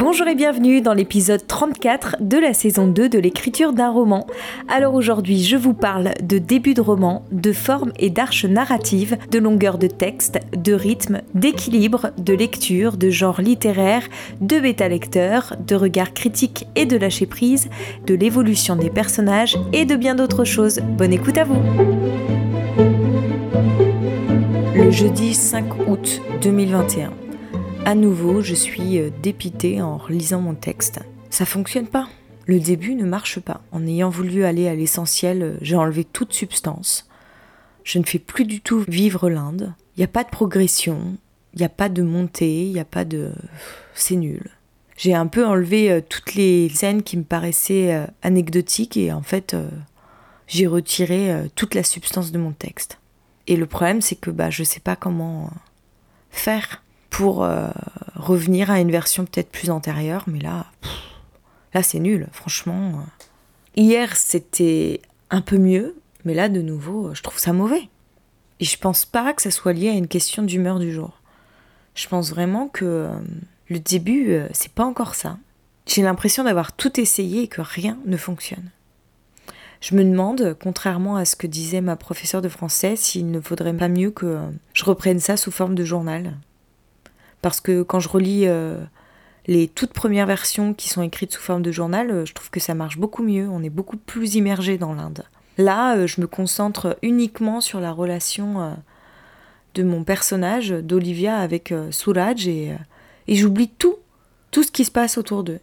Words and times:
Bonjour 0.00 0.26
et 0.28 0.34
bienvenue 0.34 0.80
dans 0.80 0.94
l'épisode 0.94 1.46
34 1.46 2.16
de 2.20 2.38
la 2.38 2.54
saison 2.54 2.86
2 2.86 3.10
de 3.10 3.18
l'écriture 3.18 3.74
d'un 3.74 3.90
roman. 3.90 4.26
Alors 4.66 4.94
aujourd'hui, 4.94 5.44
je 5.44 5.58
vous 5.58 5.74
parle 5.74 6.14
de 6.22 6.38
début 6.38 6.72
de 6.72 6.80
roman, 6.80 7.22
de 7.32 7.52
forme 7.52 7.92
et 7.98 8.08
d'arche 8.08 8.46
narrative, 8.46 9.18
de 9.30 9.38
longueur 9.38 9.76
de 9.76 9.88
texte, 9.88 10.40
de 10.56 10.72
rythme, 10.72 11.20
d'équilibre, 11.34 12.12
de 12.16 12.32
lecture, 12.32 12.96
de 12.96 13.10
genre 13.10 13.42
littéraire, 13.42 14.08
de 14.40 14.58
bêta-lecteur, 14.58 15.54
de 15.66 15.74
regard 15.74 16.14
critique 16.14 16.66
et 16.76 16.86
de 16.86 16.96
lâcher 16.96 17.26
prise, 17.26 17.68
de 18.06 18.14
l'évolution 18.14 18.76
des 18.76 18.88
personnages 18.88 19.58
et 19.74 19.84
de 19.84 19.96
bien 19.96 20.14
d'autres 20.14 20.44
choses. 20.44 20.80
Bonne 20.96 21.12
écoute 21.12 21.36
à 21.36 21.44
vous 21.44 21.60
Le 24.74 24.90
jeudi 24.90 25.34
5 25.34 25.88
août 25.90 26.22
2021. 26.40 27.29
À 27.86 27.94
nouveau, 27.94 28.42
je 28.42 28.54
suis 28.54 28.98
euh, 28.98 29.10
dépitée 29.22 29.80
en 29.80 30.00
lisant 30.08 30.40
mon 30.40 30.54
texte. 30.54 31.00
Ça 31.30 31.46
fonctionne 31.46 31.86
pas. 31.86 32.08
Le 32.46 32.60
début 32.60 32.94
ne 32.94 33.06
marche 33.06 33.40
pas. 33.40 33.62
En 33.72 33.86
ayant 33.86 34.10
voulu 34.10 34.44
aller 34.44 34.68
à 34.68 34.74
l'essentiel, 34.74 35.42
euh, 35.42 35.56
j'ai 35.62 35.76
enlevé 35.76 36.04
toute 36.04 36.32
substance. 36.32 37.08
Je 37.82 37.98
ne 37.98 38.04
fais 38.04 38.18
plus 38.18 38.44
du 38.44 38.60
tout 38.60 38.84
vivre 38.86 39.30
l'Inde. 39.30 39.72
Il 39.96 40.00
n'y 40.00 40.04
a 40.04 40.08
pas 40.08 40.24
de 40.24 40.28
progression, 40.28 41.16
il 41.54 41.60
n'y 41.60 41.64
a 41.64 41.70
pas 41.70 41.88
de 41.88 42.02
montée, 42.02 42.66
il 42.66 42.72
n'y 42.72 42.80
a 42.80 42.84
pas 42.84 43.06
de... 43.06 43.32
C'est 43.94 44.16
nul. 44.16 44.50
J'ai 44.96 45.14
un 45.14 45.26
peu 45.26 45.46
enlevé 45.46 45.90
euh, 45.90 46.00
toutes 46.06 46.34
les 46.34 46.68
scènes 46.68 47.02
qui 47.02 47.16
me 47.16 47.24
paraissaient 47.24 48.06
anecdotiques 48.22 48.98
et 48.98 49.10
en 49.10 49.22
fait, 49.22 49.56
j'ai 50.46 50.66
retiré 50.66 51.34
toute 51.54 51.74
la 51.74 51.82
substance 51.82 52.30
de 52.30 52.38
mon 52.38 52.52
texte. 52.52 52.98
Et 53.46 53.56
le 53.56 53.66
problème, 53.66 54.02
c'est 54.02 54.16
que 54.16 54.30
bah, 54.30 54.50
je 54.50 54.62
ne 54.62 54.66
sais 54.66 54.80
pas 54.80 54.96
comment 54.96 55.50
faire 56.30 56.82
pour 57.10 57.44
euh, 57.44 57.68
revenir 58.14 58.70
à 58.70 58.80
une 58.80 58.90
version 58.90 59.24
peut-être 59.24 59.50
plus 59.50 59.70
antérieure, 59.70 60.24
mais 60.26 60.38
là, 60.38 60.66
là 61.74 61.82
c'est 61.82 61.98
nul, 61.98 62.28
franchement. 62.32 63.04
Hier 63.76 64.16
c'était 64.16 65.02
un 65.30 65.42
peu 65.42 65.58
mieux, 65.58 65.96
mais 66.24 66.34
là 66.34 66.48
de 66.48 66.62
nouveau, 66.62 67.14
je 67.14 67.22
trouve 67.22 67.38
ça 67.38 67.52
mauvais. 67.52 67.88
Et 68.60 68.64
je 68.64 68.78
pense 68.78 69.04
pas 69.04 69.32
que 69.32 69.42
ça 69.42 69.50
soit 69.50 69.72
lié 69.72 69.88
à 69.88 69.94
une 69.94 70.08
question 70.08 70.42
d'humeur 70.42 70.78
du 70.78 70.92
jour. 70.92 71.20
Je 71.94 72.06
pense 72.08 72.30
vraiment 72.30 72.68
que 72.68 72.84
euh, 72.84 73.08
le 73.68 73.78
début, 73.78 74.32
euh, 74.32 74.48
c'est 74.52 74.72
pas 74.72 74.84
encore 74.84 75.14
ça. 75.14 75.38
J'ai 75.86 76.02
l'impression 76.02 76.44
d'avoir 76.44 76.72
tout 76.72 77.00
essayé 77.00 77.42
et 77.42 77.48
que 77.48 77.62
rien 77.62 77.98
ne 78.06 78.16
fonctionne. 78.16 78.70
Je 79.80 79.94
me 79.94 80.04
demande, 80.04 80.56
contrairement 80.62 81.16
à 81.16 81.24
ce 81.24 81.36
que 81.36 81.46
disait 81.46 81.80
ma 81.80 81.96
professeure 81.96 82.42
de 82.42 82.50
français, 82.50 82.96
s'il 82.96 83.30
ne 83.30 83.40
faudrait 83.40 83.72
pas 83.72 83.88
mieux 83.88 84.10
que 84.10 84.38
je 84.74 84.84
reprenne 84.84 85.20
ça 85.20 85.38
sous 85.38 85.50
forme 85.50 85.74
de 85.74 85.84
journal. 85.84 86.34
Parce 87.42 87.60
que 87.60 87.82
quand 87.82 88.00
je 88.00 88.08
relis 88.08 88.46
euh, 88.46 88.76
les 89.46 89.68
toutes 89.68 89.92
premières 89.92 90.26
versions 90.26 90.74
qui 90.74 90.88
sont 90.88 91.02
écrites 91.02 91.32
sous 91.32 91.40
forme 91.40 91.62
de 91.62 91.72
journal, 91.72 92.10
euh, 92.10 92.26
je 92.26 92.34
trouve 92.34 92.50
que 92.50 92.60
ça 92.60 92.74
marche 92.74 92.98
beaucoup 92.98 93.22
mieux. 93.22 93.48
On 93.48 93.62
est 93.62 93.70
beaucoup 93.70 93.96
plus 93.96 94.34
immergé 94.34 94.78
dans 94.78 94.92
l'Inde. 94.92 95.24
Là, 95.58 95.96
euh, 95.96 96.06
je 96.06 96.20
me 96.20 96.26
concentre 96.26 96.98
uniquement 97.02 97.60
sur 97.60 97.80
la 97.80 97.92
relation 97.92 98.76
de 99.74 99.82
mon 99.82 100.04
personnage, 100.04 100.70
d'Olivia, 100.70 101.36
avec 101.38 101.72
Suraj, 101.90 102.46
et, 102.46 102.76
et 103.28 103.34
j'oublie 103.34 103.68
tout, 103.68 103.96
tout 104.50 104.62
ce 104.62 104.72
qui 104.72 104.84
se 104.84 104.90
passe 104.90 105.16
autour 105.16 105.44
d'eux. 105.44 105.60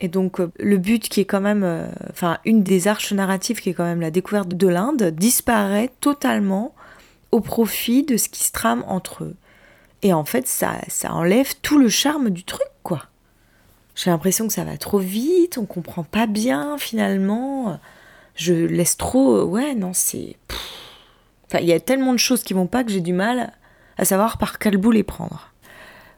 Et 0.00 0.08
donc, 0.08 0.40
le 0.58 0.78
but 0.78 1.08
qui 1.08 1.20
est 1.20 1.24
quand 1.24 1.40
même, 1.40 1.88
enfin, 2.10 2.38
une 2.44 2.62
des 2.62 2.88
arches 2.88 3.12
narratives 3.12 3.60
qui 3.60 3.70
est 3.70 3.74
quand 3.74 3.84
même 3.84 4.00
la 4.00 4.10
découverte 4.10 4.48
de 4.48 4.66
l'Inde, 4.66 5.04
disparaît 5.16 5.90
totalement 6.00 6.74
au 7.30 7.40
profit 7.40 8.02
de 8.02 8.16
ce 8.16 8.28
qui 8.28 8.44
se 8.44 8.52
trame 8.52 8.84
entre 8.86 9.24
eux. 9.24 9.36
Et 10.02 10.12
en 10.12 10.24
fait, 10.24 10.46
ça, 10.48 10.78
ça 10.88 11.12
enlève 11.12 11.54
tout 11.62 11.78
le 11.78 11.88
charme 11.88 12.30
du 12.30 12.44
truc, 12.44 12.68
quoi. 12.82 13.04
J'ai 13.94 14.10
l'impression 14.10 14.46
que 14.46 14.52
ça 14.52 14.64
va 14.64 14.76
trop 14.76 14.98
vite, 14.98 15.58
on 15.58 15.66
comprend 15.66 16.02
pas 16.02 16.26
bien 16.26 16.76
finalement. 16.78 17.78
Je 18.34 18.54
laisse 18.54 18.96
trop. 18.96 19.42
Ouais, 19.44 19.74
non, 19.74 19.92
c'est. 19.92 20.36
Enfin, 21.46 21.58
il 21.60 21.68
y 21.68 21.72
a 21.72 21.80
tellement 21.80 22.12
de 22.12 22.18
choses 22.18 22.42
qui 22.42 22.54
vont 22.54 22.66
pas 22.66 22.84
que 22.84 22.90
j'ai 22.90 23.00
du 23.00 23.12
mal 23.12 23.52
à 23.98 24.04
savoir 24.04 24.38
par 24.38 24.58
quel 24.58 24.78
bout 24.78 24.90
les 24.90 25.02
prendre. 25.02 25.52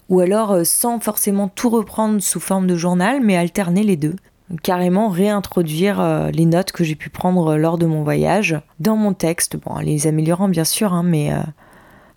Ou 0.08 0.20
alors 0.20 0.52
euh, 0.52 0.64
sans 0.64 1.00
forcément 1.00 1.48
tout 1.48 1.70
reprendre 1.70 2.20
sous 2.22 2.40
forme 2.40 2.66
de 2.66 2.76
journal, 2.76 3.20
mais 3.20 3.36
alterner 3.36 3.82
les 3.82 3.96
deux. 3.96 4.16
Carrément 4.62 5.08
réintroduire 5.08 6.00
euh, 6.00 6.30
les 6.30 6.44
notes 6.44 6.70
que 6.70 6.84
j'ai 6.84 6.94
pu 6.94 7.10
prendre 7.10 7.56
lors 7.56 7.78
de 7.78 7.86
mon 7.86 8.04
voyage 8.04 8.60
dans 8.78 8.96
mon 8.96 9.14
texte, 9.14 9.56
bon, 9.56 9.78
les 9.78 10.06
améliorant 10.06 10.48
bien 10.48 10.64
sûr, 10.64 10.92
hein, 10.92 11.02
mais 11.02 11.32
euh, 11.32 11.38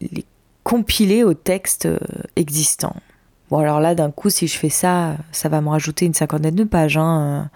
les 0.01 0.25
compiler 0.67 1.23
au 1.23 1.33
texte 1.33 1.85
euh, 1.85 1.97
existant. 2.35 2.93
Bon 3.49 3.59
alors 3.59 3.79
là 3.79 3.95
d'un 3.95 4.11
coup 4.11 4.29
si 4.29 4.47
je 4.47 4.57
fais 4.57 4.67
ça, 4.67 5.15
ça 5.31 5.47
va 5.47 5.61
me 5.61 5.69
rajouter 5.69 6.05
une 6.05 6.13
cinquantaine 6.13 6.55
de 6.55 6.65
pages. 6.65 6.97
Hein. 6.97 7.49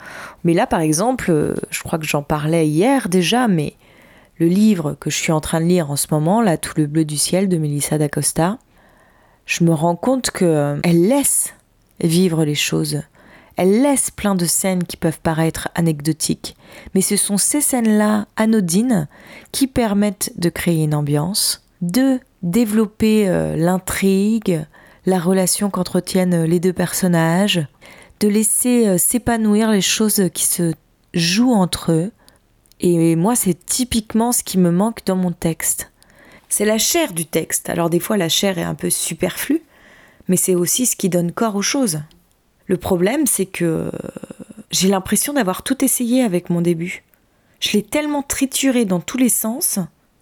Mais 0.45 0.53
là 0.53 0.65
par 0.65 0.79
exemple, 0.79 1.29
euh, 1.29 1.55
je 1.71 1.83
crois 1.83 1.99
que 1.99 2.05
j'en 2.05 2.23
parlais 2.23 2.69
hier 2.69 3.09
déjà, 3.09 3.49
mais 3.49 3.73
le 4.37 4.45
livre 4.47 4.95
que 4.97 5.09
je 5.09 5.17
suis 5.17 5.33
en 5.33 5.41
train 5.41 5.59
de 5.59 5.65
lire 5.65 5.91
en 5.91 5.97
ce 5.97 6.07
moment, 6.09 6.41
là, 6.41 6.57
Tout 6.57 6.71
le 6.77 6.87
bleu 6.87 7.03
du 7.03 7.17
ciel 7.17 7.49
de 7.49 7.57
Melissa 7.57 7.97
d'Acosta, 7.97 8.59
je 9.45 9.65
me 9.65 9.73
rends 9.73 9.97
compte 9.97 10.31
que 10.31 10.45
euh, 10.45 10.79
elle 10.83 11.09
laisse 11.09 11.53
vivre 11.99 12.45
les 12.45 12.55
choses. 12.55 13.01
Elle 13.57 13.81
laisse 13.81 14.09
plein 14.09 14.35
de 14.35 14.45
scènes 14.45 14.85
qui 14.85 14.95
peuvent 14.95 15.19
paraître 15.19 15.67
anecdotiques, 15.75 16.55
mais 16.95 17.01
ce 17.01 17.17
sont 17.17 17.37
ces 17.37 17.59
scènes-là 17.59 18.27
anodines 18.37 19.09
qui 19.51 19.67
permettent 19.67 20.31
de 20.37 20.47
créer 20.47 20.85
une 20.85 20.95
ambiance, 20.95 21.60
de 21.81 22.19
développer 22.43 23.27
euh, 23.27 23.55
l'intrigue, 23.55 24.65
la 25.05 25.19
relation 25.19 25.69
qu'entretiennent 25.69 26.43
les 26.43 26.59
deux 26.59 26.73
personnages, 26.73 27.65
de 28.19 28.27
laisser 28.27 28.87
euh, 28.87 28.97
s'épanouir 28.97 29.71
les 29.71 29.81
choses 29.81 30.29
qui 30.33 30.45
se 30.45 30.73
jouent 31.13 31.53
entre 31.53 31.91
eux. 31.91 32.11
Et 32.79 33.15
moi, 33.15 33.35
c'est 33.35 33.65
typiquement 33.65 34.31
ce 34.31 34.43
qui 34.43 34.57
me 34.57 34.71
manque 34.71 35.05
dans 35.05 35.15
mon 35.15 35.31
texte. 35.31 35.91
C'est 36.49 36.65
la 36.65 36.77
chair 36.77 37.13
du 37.13 37.25
texte. 37.25 37.69
Alors 37.69 37.89
des 37.89 37.99
fois, 37.99 38.17
la 38.17 38.29
chair 38.29 38.57
est 38.57 38.63
un 38.63 38.75
peu 38.75 38.89
superflue, 38.89 39.61
mais 40.27 40.37
c'est 40.37 40.55
aussi 40.55 40.85
ce 40.85 40.95
qui 40.95 41.09
donne 41.09 41.31
corps 41.31 41.55
aux 41.55 41.61
choses. 41.61 42.01
Le 42.65 42.77
problème, 42.77 43.27
c'est 43.27 43.45
que 43.45 43.91
j'ai 44.71 44.87
l'impression 44.87 45.33
d'avoir 45.33 45.63
tout 45.63 45.83
essayé 45.83 46.23
avec 46.23 46.49
mon 46.49 46.61
début. 46.61 47.03
Je 47.59 47.73
l'ai 47.73 47.83
tellement 47.83 48.23
trituré 48.23 48.85
dans 48.85 48.99
tous 48.99 49.17
les 49.17 49.29
sens 49.29 49.79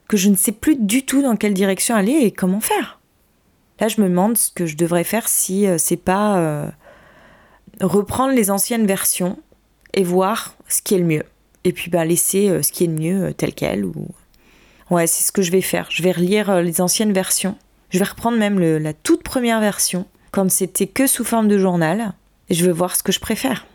que 0.10 0.18
je 0.18 0.28
ne 0.28 0.36
sais 0.36 0.52
plus 0.52 0.76
du 0.76 1.06
tout 1.06 1.22
dans 1.22 1.38
quelle 1.38 1.54
direction 1.54 1.96
aller 1.96 2.12
et 2.24 2.32
comment 2.32 2.60
faire. 2.60 3.00
Là, 3.80 3.88
je 3.88 4.02
me 4.02 4.10
demande 4.10 4.38
ce 4.38 4.52
que 4.52 4.66
je 4.66 4.76
devrais 4.76 5.06
faire 5.06 5.30
si 5.30 5.68
euh, 5.68 5.78
c'est 5.78 5.98
pas 5.98 6.38
euh, 6.40 6.70
reprendre 7.80 8.34
les 8.34 8.52
anciennes 8.52 8.88
versions 8.88 9.40
et 9.94 10.04
voir 10.04 10.56
ce 10.68 10.82
qui 10.82 10.96
est 10.96 10.98
le 10.98 11.06
mieux. 11.06 11.24
Et 11.64 11.72
puis 11.72 11.90
bah, 11.92 12.04
laisser 12.04 12.50
euh, 12.50 12.62
ce 12.64 12.72
qui 12.72 12.84
est 12.84 12.88
le 12.88 12.94
mieux 12.94 13.34
tel 13.36 13.54
quel. 13.54 13.86
Ou... 13.86 13.94
Ouais, 14.90 15.08
c'est 15.08 15.24
ce 15.24 15.32
que 15.32 15.44
je 15.44 15.52
vais 15.52 15.62
faire. 15.62 15.88
Je 15.92 16.02
vais 16.02 16.12
relire 16.12 16.62
les 16.62 16.82
anciennes 16.82 17.14
versions. 17.14 17.56
Je 17.92 18.00
vais 18.00 18.06
reprendre 18.06 18.38
même 18.38 18.60
la 18.60 18.94
toute 18.94 19.24
première 19.24 19.60
version, 19.60 20.06
quand 20.32 20.50
c'était 20.52 20.88
que 20.88 21.08
sous 21.08 21.24
forme 21.24 21.48
de 21.48 21.58
journal. 21.58 22.14
Et 22.50 22.56
je 22.56 22.66
vais 22.66 22.72
voir 22.72 22.96
ce 22.96 23.04
que 23.04 23.12
je 23.12 23.20
préfère. 23.20 23.68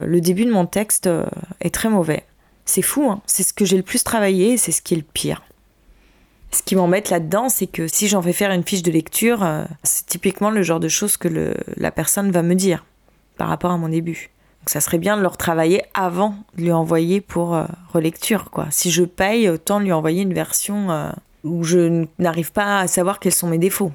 Le 0.00 0.20
début 0.20 0.44
de 0.44 0.52
mon 0.52 0.66
texte 0.66 1.08
est 1.60 1.74
très 1.74 1.88
mauvais. 1.88 2.24
C'est 2.64 2.82
fou, 2.82 3.10
hein 3.10 3.20
c'est 3.26 3.42
ce 3.42 3.52
que 3.52 3.64
j'ai 3.64 3.76
le 3.76 3.82
plus 3.82 4.04
travaillé 4.04 4.52
et 4.52 4.56
c'est 4.56 4.72
ce 4.72 4.80
qui 4.80 4.94
est 4.94 4.98
le 4.98 5.02
pire. 5.02 5.42
Ce 6.50 6.62
qui 6.62 6.76
m'embête 6.76 7.10
là-dedans, 7.10 7.48
c'est 7.48 7.66
que 7.66 7.86
si 7.88 8.08
j'en 8.08 8.22
fais 8.22 8.32
faire 8.32 8.50
une 8.50 8.64
fiche 8.64 8.82
de 8.82 8.90
lecture, 8.90 9.42
euh, 9.42 9.64
c'est 9.82 10.06
typiquement 10.06 10.50
le 10.50 10.62
genre 10.62 10.80
de 10.80 10.88
choses 10.88 11.16
que 11.16 11.54
la 11.76 11.90
personne 11.90 12.30
va 12.30 12.42
me 12.42 12.54
dire 12.54 12.84
par 13.36 13.48
rapport 13.48 13.70
à 13.70 13.76
mon 13.76 13.88
début. 13.88 14.30
Donc 14.60 14.70
ça 14.70 14.80
serait 14.80 14.98
bien 14.98 15.16
de 15.16 15.22
le 15.22 15.28
retravailler 15.28 15.82
avant 15.94 16.34
de 16.56 16.62
lui 16.62 16.72
envoyer 16.72 17.20
pour 17.20 17.54
euh, 17.54 17.64
relecture. 17.92 18.50
Quoi. 18.50 18.66
Si 18.70 18.90
je 18.90 19.04
paye, 19.04 19.48
autant 19.48 19.78
lui 19.78 19.92
envoyer 19.92 20.22
une 20.22 20.32
version 20.32 20.90
euh, 20.90 21.10
où 21.44 21.64
je 21.64 22.06
n'arrive 22.18 22.52
pas 22.52 22.80
à 22.80 22.86
savoir 22.86 23.20
quels 23.20 23.34
sont 23.34 23.48
mes 23.48 23.58
défauts. 23.58 23.92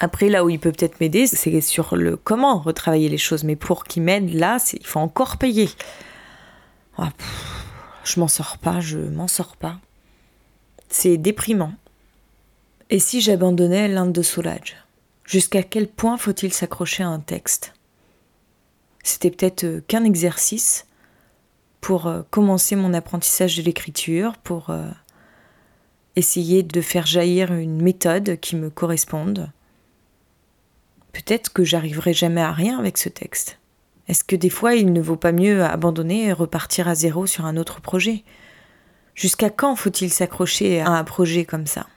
Après, 0.00 0.28
là 0.28 0.44
où 0.44 0.50
il 0.50 0.58
peut 0.58 0.72
peut-être 0.72 1.00
m'aider, 1.00 1.26
c'est 1.26 1.60
sur 1.60 1.96
le 1.96 2.16
comment 2.16 2.58
retravailler 2.58 3.08
les 3.08 3.18
choses. 3.18 3.44
Mais 3.44 3.56
pour 3.56 3.84
qu'il 3.84 4.04
m'aide, 4.04 4.32
là, 4.32 4.58
il 4.72 4.86
faut 4.86 5.00
encore 5.00 5.38
payer. 5.38 5.68
Ah, 6.96 7.10
je 8.04 8.20
m'en 8.20 8.28
sors 8.28 8.58
pas, 8.58 8.80
je 8.80 8.98
m'en 8.98 9.28
sors 9.28 9.56
pas. 9.56 9.78
C'est 10.88 11.18
déprimant. 11.18 11.72
Et 12.90 12.98
si 12.98 13.20
j'abandonnais 13.20 13.88
l'Inde 13.88 14.12
de 14.12 14.22
Soulage? 14.22 14.76
Jusqu'à 15.24 15.62
quel 15.62 15.88
point 15.88 16.16
faut-il 16.16 16.52
s'accrocher 16.52 17.02
à 17.02 17.08
un 17.08 17.20
texte? 17.20 17.74
C'était 19.02 19.30
peut-être 19.30 19.64
euh, 19.64 19.80
qu'un 19.86 20.04
exercice 20.04 20.86
pour 21.82 22.06
euh, 22.06 22.22
commencer 22.30 22.76
mon 22.76 22.94
apprentissage 22.94 23.56
de 23.58 23.62
l'écriture, 23.62 24.38
pour 24.38 24.70
euh, 24.70 24.88
essayer 26.16 26.62
de 26.62 26.80
faire 26.80 27.06
jaillir 27.06 27.52
une 27.52 27.82
méthode 27.82 28.38
qui 28.40 28.56
me 28.56 28.70
corresponde. 28.70 29.50
Peut-être 31.12 31.52
que 31.52 31.64
j'arriverai 31.64 32.14
jamais 32.14 32.40
à 32.40 32.52
rien 32.52 32.78
avec 32.78 32.96
ce 32.96 33.08
texte. 33.10 33.58
Est-ce 34.08 34.24
que 34.24 34.36
des 34.36 34.50
fois 34.50 34.74
il 34.74 34.92
ne 34.92 35.00
vaut 35.02 35.16
pas 35.16 35.32
mieux 35.32 35.62
abandonner 35.62 36.24
et 36.24 36.32
repartir 36.32 36.88
à 36.88 36.94
zéro 36.94 37.26
sur 37.26 37.44
un 37.44 37.58
autre 37.58 37.82
projet? 37.82 38.24
Jusqu'à 39.18 39.50
quand 39.50 39.74
faut-il 39.74 40.12
s'accrocher 40.12 40.80
à 40.80 40.90
un 40.90 41.02
projet 41.02 41.44
comme 41.44 41.66
ça? 41.66 41.88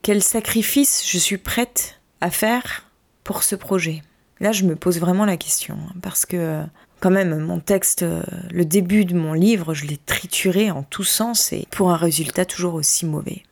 Quel 0.00 0.22
sacrifice 0.22 1.06
je 1.06 1.18
suis 1.18 1.36
prête 1.36 2.00
à 2.22 2.30
faire 2.30 2.90
pour 3.22 3.42
ce 3.42 3.54
projet? 3.54 4.02
Là, 4.40 4.50
je 4.50 4.64
me 4.64 4.74
pose 4.74 4.98
vraiment 4.98 5.26
la 5.26 5.36
question, 5.36 5.74
hein, 5.74 5.92
parce 6.00 6.24
que 6.24 6.62
quand 7.00 7.10
même, 7.10 7.38
mon 7.38 7.60
texte, 7.60 8.02
euh, 8.02 8.22
le 8.50 8.64
début 8.64 9.04
de 9.04 9.14
mon 9.14 9.34
livre, 9.34 9.74
je 9.74 9.84
l'ai 9.84 9.98
trituré 9.98 10.70
en 10.70 10.82
tous 10.82 11.04
sens 11.04 11.52
et 11.52 11.66
pour 11.70 11.90
un 11.90 11.98
résultat 11.98 12.46
toujours 12.46 12.72
aussi 12.72 13.04
mauvais. 13.04 13.42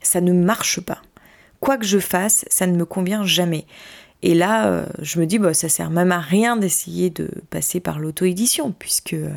Ça 0.00 0.20
ne 0.20 0.32
marche 0.32 0.80
pas. 0.80 1.02
Quoi 1.58 1.78
que 1.78 1.84
je 1.84 1.98
fasse, 1.98 2.44
ça 2.48 2.68
ne 2.68 2.76
me 2.76 2.84
convient 2.84 3.24
jamais. 3.24 3.66
Et 4.22 4.34
là, 4.34 4.68
euh, 4.68 4.86
je 5.00 5.18
me 5.18 5.26
dis, 5.26 5.40
bah, 5.40 5.52
ça 5.52 5.68
sert 5.68 5.90
même 5.90 6.12
à 6.12 6.20
rien 6.20 6.56
d'essayer 6.56 7.10
de 7.10 7.28
passer 7.50 7.80
par 7.80 7.98
l'auto-édition, 7.98 8.70
puisque 8.70 9.14
euh, 9.14 9.30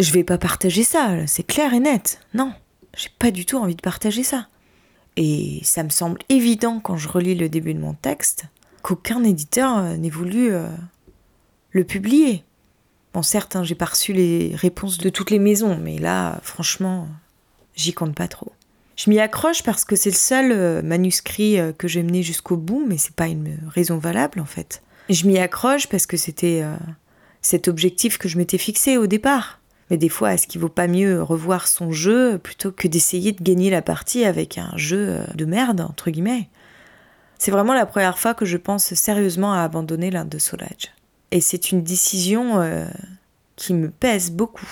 je 0.00 0.12
vais 0.12 0.24
pas 0.24 0.38
partager 0.38 0.84
ça, 0.84 1.26
c'est 1.26 1.46
clair 1.46 1.74
et 1.74 1.80
net. 1.80 2.20
Non, 2.34 2.52
j'ai 2.96 3.10
pas 3.18 3.30
du 3.30 3.46
tout 3.46 3.56
envie 3.56 3.76
de 3.76 3.82
partager 3.82 4.22
ça. 4.22 4.48
Et 5.16 5.60
ça 5.64 5.82
me 5.82 5.88
semble 5.88 6.20
évident 6.28 6.80
quand 6.80 6.96
je 6.96 7.08
relis 7.08 7.34
le 7.34 7.48
début 7.48 7.74
de 7.74 7.80
mon 7.80 7.94
texte 7.94 8.44
qu'aucun 8.82 9.24
éditeur 9.24 9.78
euh, 9.78 9.96
n'ait 9.96 10.10
voulu 10.10 10.52
le 11.72 11.84
publier. 11.84 12.44
Bon, 13.14 13.22
certes, 13.22 13.56
hein, 13.56 13.64
j'ai 13.64 13.74
pas 13.74 13.86
reçu 13.86 14.12
les 14.12 14.54
réponses 14.54 14.98
de 14.98 15.08
toutes 15.08 15.30
les 15.30 15.38
maisons, 15.38 15.76
mais 15.76 15.98
là, 15.98 16.38
franchement, 16.42 17.08
j'y 17.74 17.92
compte 17.92 18.14
pas 18.14 18.28
trop. 18.28 18.52
Je 18.98 19.10
m'y 19.10 19.20
accroche 19.20 19.62
parce 19.62 19.84
que 19.84 19.94
c'est 19.94 20.10
le 20.10 20.16
seul 20.16 20.50
euh, 20.50 20.82
manuscrit 20.82 21.58
euh, 21.58 21.72
que 21.72 21.86
j'ai 21.86 22.02
mené 22.02 22.24
jusqu'au 22.24 22.56
bout, 22.56 22.84
mais 22.86 22.98
c'est 22.98 23.14
pas 23.14 23.28
une 23.28 23.56
raison 23.68 23.96
valable 23.96 24.40
en 24.40 24.44
fait. 24.44 24.82
Je 25.08 25.26
m'y 25.26 25.38
accroche 25.38 25.86
parce 25.86 26.04
que 26.04 26.16
c'était 26.16 26.62
euh, 26.64 26.74
cet 27.40 27.68
objectif 27.68 28.18
que 28.18 28.28
je 28.28 28.36
m'étais 28.36 28.58
fixé 28.58 28.96
au 28.96 29.06
départ. 29.06 29.60
Mais 29.90 29.96
des 29.96 30.08
fois, 30.08 30.34
est-ce 30.34 30.46
qu'il 30.46 30.60
vaut 30.60 30.68
pas 30.68 30.86
mieux 30.86 31.22
revoir 31.22 31.66
son 31.66 31.92
jeu 31.92 32.38
plutôt 32.38 32.72
que 32.72 32.88
d'essayer 32.88 33.32
de 33.32 33.42
gagner 33.42 33.70
la 33.70 33.82
partie 33.82 34.24
avec 34.24 34.58
un 34.58 34.72
jeu 34.76 35.20
de 35.34 35.44
merde, 35.44 35.80
entre 35.80 36.10
guillemets? 36.10 36.48
C'est 37.38 37.50
vraiment 37.50 37.74
la 37.74 37.86
première 37.86 38.18
fois 38.18 38.34
que 38.34 38.44
je 38.44 38.56
pense 38.56 38.92
sérieusement 38.94 39.54
à 39.54 39.62
abandonner 39.62 40.10
l'Inde 40.10 40.28
de 40.28 40.38
Solage. 40.38 40.92
Et 41.30 41.40
c'est 41.40 41.70
une 41.70 41.82
décision 41.82 42.60
qui 43.56 43.74
me 43.74 43.90
pèse 43.90 44.30
beaucoup. 44.30 44.68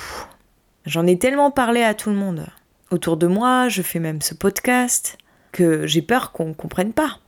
J'en 0.85 1.07
ai 1.07 1.19
tellement 1.19 1.51
parlé 1.51 1.83
à 1.83 1.95
tout 1.95 2.11
le 2.11 2.17
monde 2.17 2.47
autour 2.91 3.17
de 3.17 3.27
moi, 3.27 3.69
je 3.69 3.83
fais 3.83 3.99
même 3.99 4.23
ce 4.23 4.35
podcast, 4.35 5.19
que 5.53 5.87
j'ai 5.87 6.03
peur 6.03 6.33
qu'on 6.33 6.49
ne 6.49 6.55
comprenne 6.55 6.93
pas. 6.93 7.19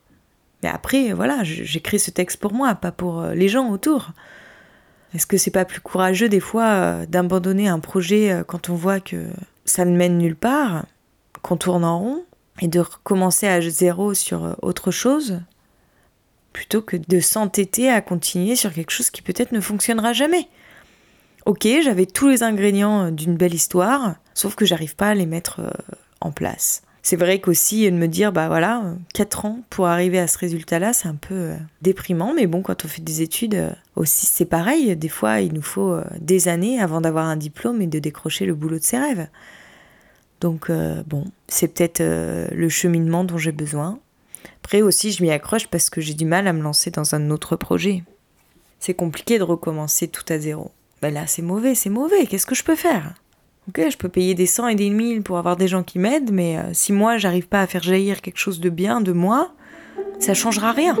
Mais 0.63 0.69
après, 0.69 1.13
voilà, 1.13 1.43
j'écris 1.43 1.99
ce 1.99 2.11
texte 2.11 2.39
pour 2.39 2.53
moi, 2.53 2.75
pas 2.75 2.91
pour 2.91 3.21
euh, 3.21 3.33
les 3.33 3.47
gens 3.47 3.69
autour. 3.69 4.09
Est-ce 5.13 5.27
que 5.27 5.37
c'est 5.37 5.51
pas 5.51 5.65
plus 5.65 5.81
courageux 5.81 6.29
des 6.29 6.39
fois 6.39 6.65
euh, 6.65 7.05
d'abandonner 7.05 7.67
un 7.67 7.79
projet 7.79 8.31
euh, 8.31 8.43
quand 8.43 8.69
on 8.69 8.75
voit 8.75 8.99
que 8.99 9.27
ça 9.65 9.85
ne 9.85 9.95
mène 9.95 10.17
nulle 10.17 10.35
part, 10.35 10.85
qu'on 11.41 11.57
tourne 11.57 11.83
en 11.83 11.99
rond, 11.99 12.25
et 12.61 12.67
de 12.67 12.79
recommencer 12.79 13.47
à 13.47 13.61
zéro 13.61 14.13
sur 14.13 14.57
autre 14.61 14.91
chose, 14.91 15.39
plutôt 16.53 16.81
que 16.81 16.97
de 16.97 17.19
s'entêter 17.19 17.89
à 17.89 18.01
continuer 18.01 18.55
sur 18.55 18.73
quelque 18.73 18.91
chose 18.91 19.09
qui 19.09 19.21
peut-être 19.21 19.51
ne 19.51 19.61
fonctionnera 19.61 20.13
jamais? 20.13 20.47
Ok, 21.45 21.67
j'avais 21.83 22.05
tous 22.05 22.27
les 22.27 22.43
ingrédients 22.43 23.05
euh, 23.05 23.11
d'une 23.11 23.35
belle 23.35 23.53
histoire, 23.53 24.15
sauf 24.33 24.55
que 24.55 24.65
j'arrive 24.65 24.95
pas 24.95 25.09
à 25.09 25.15
les 25.15 25.25
mettre 25.25 25.61
euh, 25.61 25.71
en 26.21 26.31
place. 26.31 26.83
C'est 27.01 27.15
vrai 27.15 27.39
qu'aussi 27.39 27.89
de 27.89 27.95
me 27.95 28.07
dire, 28.07 28.31
bah 28.31 28.47
voilà, 28.47 28.83
4 29.13 29.45
ans 29.45 29.59
pour 29.69 29.87
arriver 29.87 30.19
à 30.19 30.27
ce 30.27 30.37
résultat-là, 30.37 30.93
c'est 30.93 31.07
un 31.07 31.15
peu 31.15 31.33
euh, 31.33 31.55
déprimant, 31.81 32.33
mais 32.33 32.45
bon, 32.45 32.61
quand 32.61 32.85
on 32.85 32.87
fait 32.87 33.01
des 33.01 33.21
études, 33.21 33.73
aussi 33.95 34.25
c'est 34.25 34.45
pareil, 34.45 34.95
des 34.95 35.09
fois 35.09 35.41
il 35.41 35.53
nous 35.53 35.61
faut 35.61 35.97
des 36.19 36.47
années 36.47 36.79
avant 36.79 37.01
d'avoir 37.01 37.25
un 37.25 37.37
diplôme 37.37 37.81
et 37.81 37.87
de 37.87 37.99
décrocher 37.99 38.45
le 38.45 38.53
boulot 38.53 38.79
de 38.79 38.83
ses 38.83 38.97
rêves. 38.97 39.27
Donc 40.41 40.71
bon, 41.07 41.25
c'est 41.49 41.67
peut-être 41.67 42.01
le 42.01 42.69
cheminement 42.69 43.25
dont 43.25 43.37
j'ai 43.37 43.51
besoin. 43.51 43.99
Après 44.63 44.81
aussi, 44.81 45.11
je 45.11 45.21
m'y 45.21 45.31
accroche 45.31 45.67
parce 45.67 45.89
que 45.89 45.99
j'ai 45.99 46.13
du 46.13 46.25
mal 46.25 46.47
à 46.47 46.53
me 46.53 46.61
lancer 46.61 46.91
dans 46.91 47.13
un 47.13 47.29
autre 47.29 47.57
projet. 47.57 48.03
C'est 48.79 48.93
compliqué 48.93 49.37
de 49.37 49.43
recommencer 49.43 50.07
tout 50.07 50.23
à 50.29 50.39
zéro 50.39 50.71
ben 51.01 51.13
là 51.13 51.27
c'est 51.27 51.41
mauvais, 51.41 51.75
c'est 51.75 51.89
mauvais, 51.89 52.25
qu'est-ce 52.25 52.45
que 52.45 52.55
je 52.55 52.63
peux 52.63 52.75
faire? 52.75 53.13
Ok, 53.69 53.87
je 53.91 53.97
peux 53.97 54.09
payer 54.09 54.33
des 54.33 54.47
cent 54.47 54.67
et 54.67 54.73
des 54.73 54.89
mille 54.89 55.21
pour 55.21 55.37
avoir 55.37 55.55
des 55.55 55.67
gens 55.67 55.83
qui 55.83 55.99
m'aident, 55.99 56.31
mais 56.31 56.57
euh, 56.57 56.61
si 56.73 56.91
moi 56.91 57.19
j'arrive 57.19 57.47
pas 57.47 57.61
à 57.61 57.67
faire 57.67 57.83
jaillir 57.83 58.19
quelque 58.21 58.39
chose 58.39 58.59
de 58.59 58.69
bien 58.71 58.99
de 58.99 59.11
moi, 59.11 59.53
ça 60.17 60.33
changera 60.33 60.71
rien. 60.71 60.97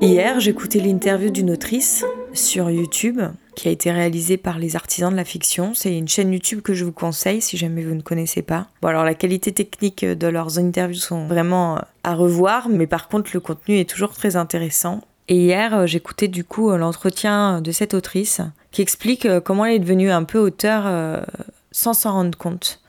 Hier, 0.00 0.40
j'écoutais 0.40 0.80
l'interview 0.80 1.30
d'une 1.30 1.52
autrice 1.52 2.04
sur 2.32 2.70
YouTube 2.70 3.20
qui 3.54 3.68
a 3.68 3.70
été 3.70 3.92
réalisée 3.92 4.36
par 4.36 4.58
les 4.58 4.74
artisans 4.74 5.12
de 5.12 5.16
la 5.16 5.24
fiction. 5.24 5.74
C'est 5.74 5.96
une 5.96 6.08
chaîne 6.08 6.32
YouTube 6.32 6.60
que 6.60 6.74
je 6.74 6.84
vous 6.84 6.90
conseille 6.90 7.40
si 7.40 7.56
jamais 7.56 7.84
vous 7.84 7.94
ne 7.94 8.02
connaissez 8.02 8.42
pas. 8.42 8.66
Bon 8.82 8.88
alors 8.88 9.04
la 9.04 9.14
qualité 9.14 9.52
technique 9.52 10.04
de 10.04 10.26
leurs 10.26 10.58
interviews 10.58 10.98
sont 10.98 11.28
vraiment 11.28 11.78
à 12.02 12.14
revoir, 12.16 12.68
mais 12.68 12.88
par 12.88 13.06
contre 13.06 13.30
le 13.32 13.38
contenu 13.38 13.78
est 13.78 13.88
toujours 13.88 14.12
très 14.12 14.34
intéressant. 14.34 15.02
Et 15.28 15.36
hier, 15.36 15.74
euh, 15.74 15.86
j'écoutais 15.86 16.28
du 16.28 16.44
coup 16.44 16.70
euh, 16.70 16.76
l'entretien 16.76 17.60
de 17.60 17.72
cette 17.72 17.94
autrice 17.94 18.40
qui 18.72 18.82
explique 18.82 19.26
euh, 19.26 19.40
comment 19.40 19.64
elle 19.64 19.76
est 19.76 19.78
devenue 19.78 20.10
un 20.10 20.24
peu 20.24 20.38
auteur 20.38 21.24
sans 21.72 21.94
s'en 21.94 22.12
rendre 22.12 22.36
compte. 22.36 22.80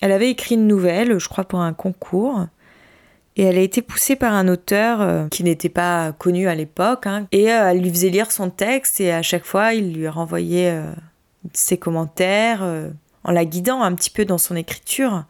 Elle 0.00 0.12
avait 0.12 0.30
écrit 0.30 0.54
une 0.54 0.66
nouvelle, 0.66 1.18
je 1.18 1.28
crois 1.28 1.44
pour 1.44 1.60
un 1.60 1.72
concours, 1.72 2.46
et 3.36 3.42
elle 3.42 3.58
a 3.58 3.62
été 3.62 3.82
poussée 3.82 4.16
par 4.16 4.34
un 4.34 4.48
auteur 4.48 5.28
qui 5.30 5.44
n'était 5.44 5.68
pas 5.68 6.12
connu 6.12 6.48
à 6.48 6.54
l'époque, 6.54 7.06
hein, 7.06 7.26
et 7.32 7.44
elle 7.44 7.80
lui 7.80 7.90
faisait 7.90 8.10
lire 8.10 8.30
son 8.30 8.50
texte, 8.50 9.00
et 9.00 9.12
à 9.12 9.22
chaque 9.22 9.44
fois, 9.44 9.74
il 9.74 9.94
lui 9.94 10.08
renvoyait 10.08 10.78
ses 11.52 11.78
commentaires 11.78 12.64
en 13.24 13.32
la 13.32 13.44
guidant 13.44 13.82
un 13.82 13.94
petit 13.94 14.10
peu 14.10 14.24
dans 14.24 14.38
son 14.38 14.56
écriture 14.56 15.24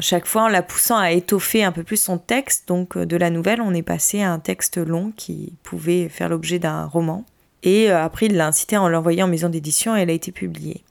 chaque 0.00 0.26
fois 0.26 0.44
en 0.44 0.48
la 0.48 0.62
poussant 0.62 0.98
à 0.98 1.12
étoffer 1.12 1.64
un 1.64 1.72
peu 1.72 1.82
plus 1.82 2.00
son 2.00 2.18
texte. 2.18 2.68
Donc 2.68 2.96
euh, 2.96 3.06
de 3.06 3.16
la 3.16 3.30
nouvelle, 3.30 3.60
on 3.60 3.74
est 3.74 3.82
passé 3.82 4.22
à 4.22 4.32
un 4.32 4.38
texte 4.38 4.78
long 4.78 5.12
qui 5.16 5.54
pouvait 5.62 6.08
faire 6.08 6.28
l'objet 6.28 6.58
d'un 6.58 6.86
roman. 6.86 7.24
Et 7.62 7.90
euh, 7.90 8.02
après, 8.02 8.26
il 8.26 8.36
l'a 8.36 8.46
incité 8.46 8.76
en 8.76 8.88
l'envoyant 8.88 9.26
en 9.26 9.28
maison 9.28 9.48
d'édition 9.48 9.96
et 9.96 10.00
elle 10.00 10.10
a 10.10 10.14
été 10.14 10.32
publiée. 10.32 10.82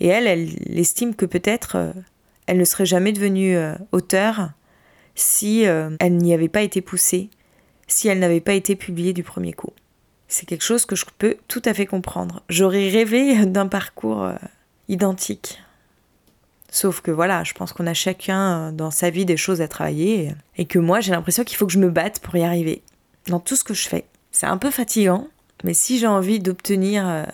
Et 0.00 0.08
elle, 0.08 0.26
elle 0.26 0.78
estime 0.78 1.14
que 1.14 1.26
peut-être 1.26 1.76
euh, 1.76 1.92
elle 2.46 2.58
ne 2.58 2.64
serait 2.64 2.86
jamais 2.86 3.12
devenue 3.12 3.56
auteure 3.92 4.50
si 5.14 5.60
elle 5.60 6.16
n'y 6.16 6.34
avait 6.34 6.48
pas 6.48 6.62
été 6.62 6.80
poussée, 6.80 7.30
si 7.86 8.08
elle 8.08 8.18
n'avait 8.18 8.40
pas 8.40 8.54
été 8.54 8.74
publiée 8.74 9.12
du 9.12 9.22
premier 9.22 9.52
coup. 9.52 9.70
C'est 10.26 10.46
quelque 10.46 10.64
chose 10.64 10.84
que 10.84 10.96
je 10.96 11.04
peux 11.16 11.36
tout 11.46 11.62
à 11.64 11.74
fait 11.74 11.86
comprendre. 11.86 12.42
J'aurais 12.48 12.88
rêvé 12.88 13.46
d'un 13.46 13.68
parcours 13.68 14.32
identique. 14.88 15.60
Sauf 16.70 17.00
que 17.00 17.10
voilà, 17.10 17.42
je 17.44 17.52
pense 17.52 17.72
qu'on 17.72 17.86
a 17.86 17.94
chacun 17.94 18.68
euh, 18.68 18.72
dans 18.72 18.90
sa 18.90 19.10
vie 19.10 19.24
des 19.24 19.36
choses 19.36 19.60
à 19.60 19.68
travailler 19.68 20.32
et 20.56 20.64
que 20.64 20.78
moi 20.78 21.00
j'ai 21.00 21.12
l'impression 21.12 21.44
qu'il 21.44 21.56
faut 21.56 21.66
que 21.66 21.72
je 21.72 21.78
me 21.78 21.90
batte 21.90 22.20
pour 22.20 22.36
y 22.36 22.42
arriver 22.42 22.82
dans 23.26 23.40
tout 23.40 23.56
ce 23.56 23.64
que 23.64 23.74
je 23.74 23.88
fais. 23.88 24.04
C'est 24.30 24.46
un 24.46 24.56
peu 24.56 24.70
fatigant, 24.70 25.26
mais 25.64 25.74
si 25.74 25.98
j'ai 25.98 26.06
envie 26.06 26.38
d'obtenir 26.38 27.08
euh, 27.08 27.24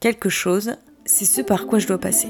quelque 0.00 0.30
chose, 0.30 0.76
c'est 1.04 1.26
ce 1.26 1.42
par 1.42 1.66
quoi 1.66 1.78
je 1.78 1.86
dois 1.86 1.98
passer. 1.98 2.28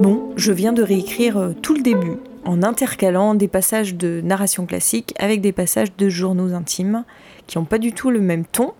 Bon, 0.00 0.30
je 0.36 0.52
viens 0.52 0.72
de 0.72 0.82
réécrire 0.82 1.38
euh, 1.38 1.52
tout 1.54 1.74
le 1.74 1.82
début 1.82 2.18
en 2.44 2.62
intercalant 2.62 3.34
des 3.34 3.48
passages 3.48 3.94
de 3.94 4.20
narration 4.22 4.66
classique 4.66 5.14
avec 5.18 5.40
des 5.40 5.52
passages 5.52 5.96
de 5.96 6.08
journaux 6.08 6.52
intimes 6.52 7.04
qui 7.46 7.58
n'ont 7.58 7.64
pas 7.64 7.78
du 7.78 7.92
tout 7.92 8.10
le 8.10 8.20
même 8.20 8.44
ton, 8.44 8.74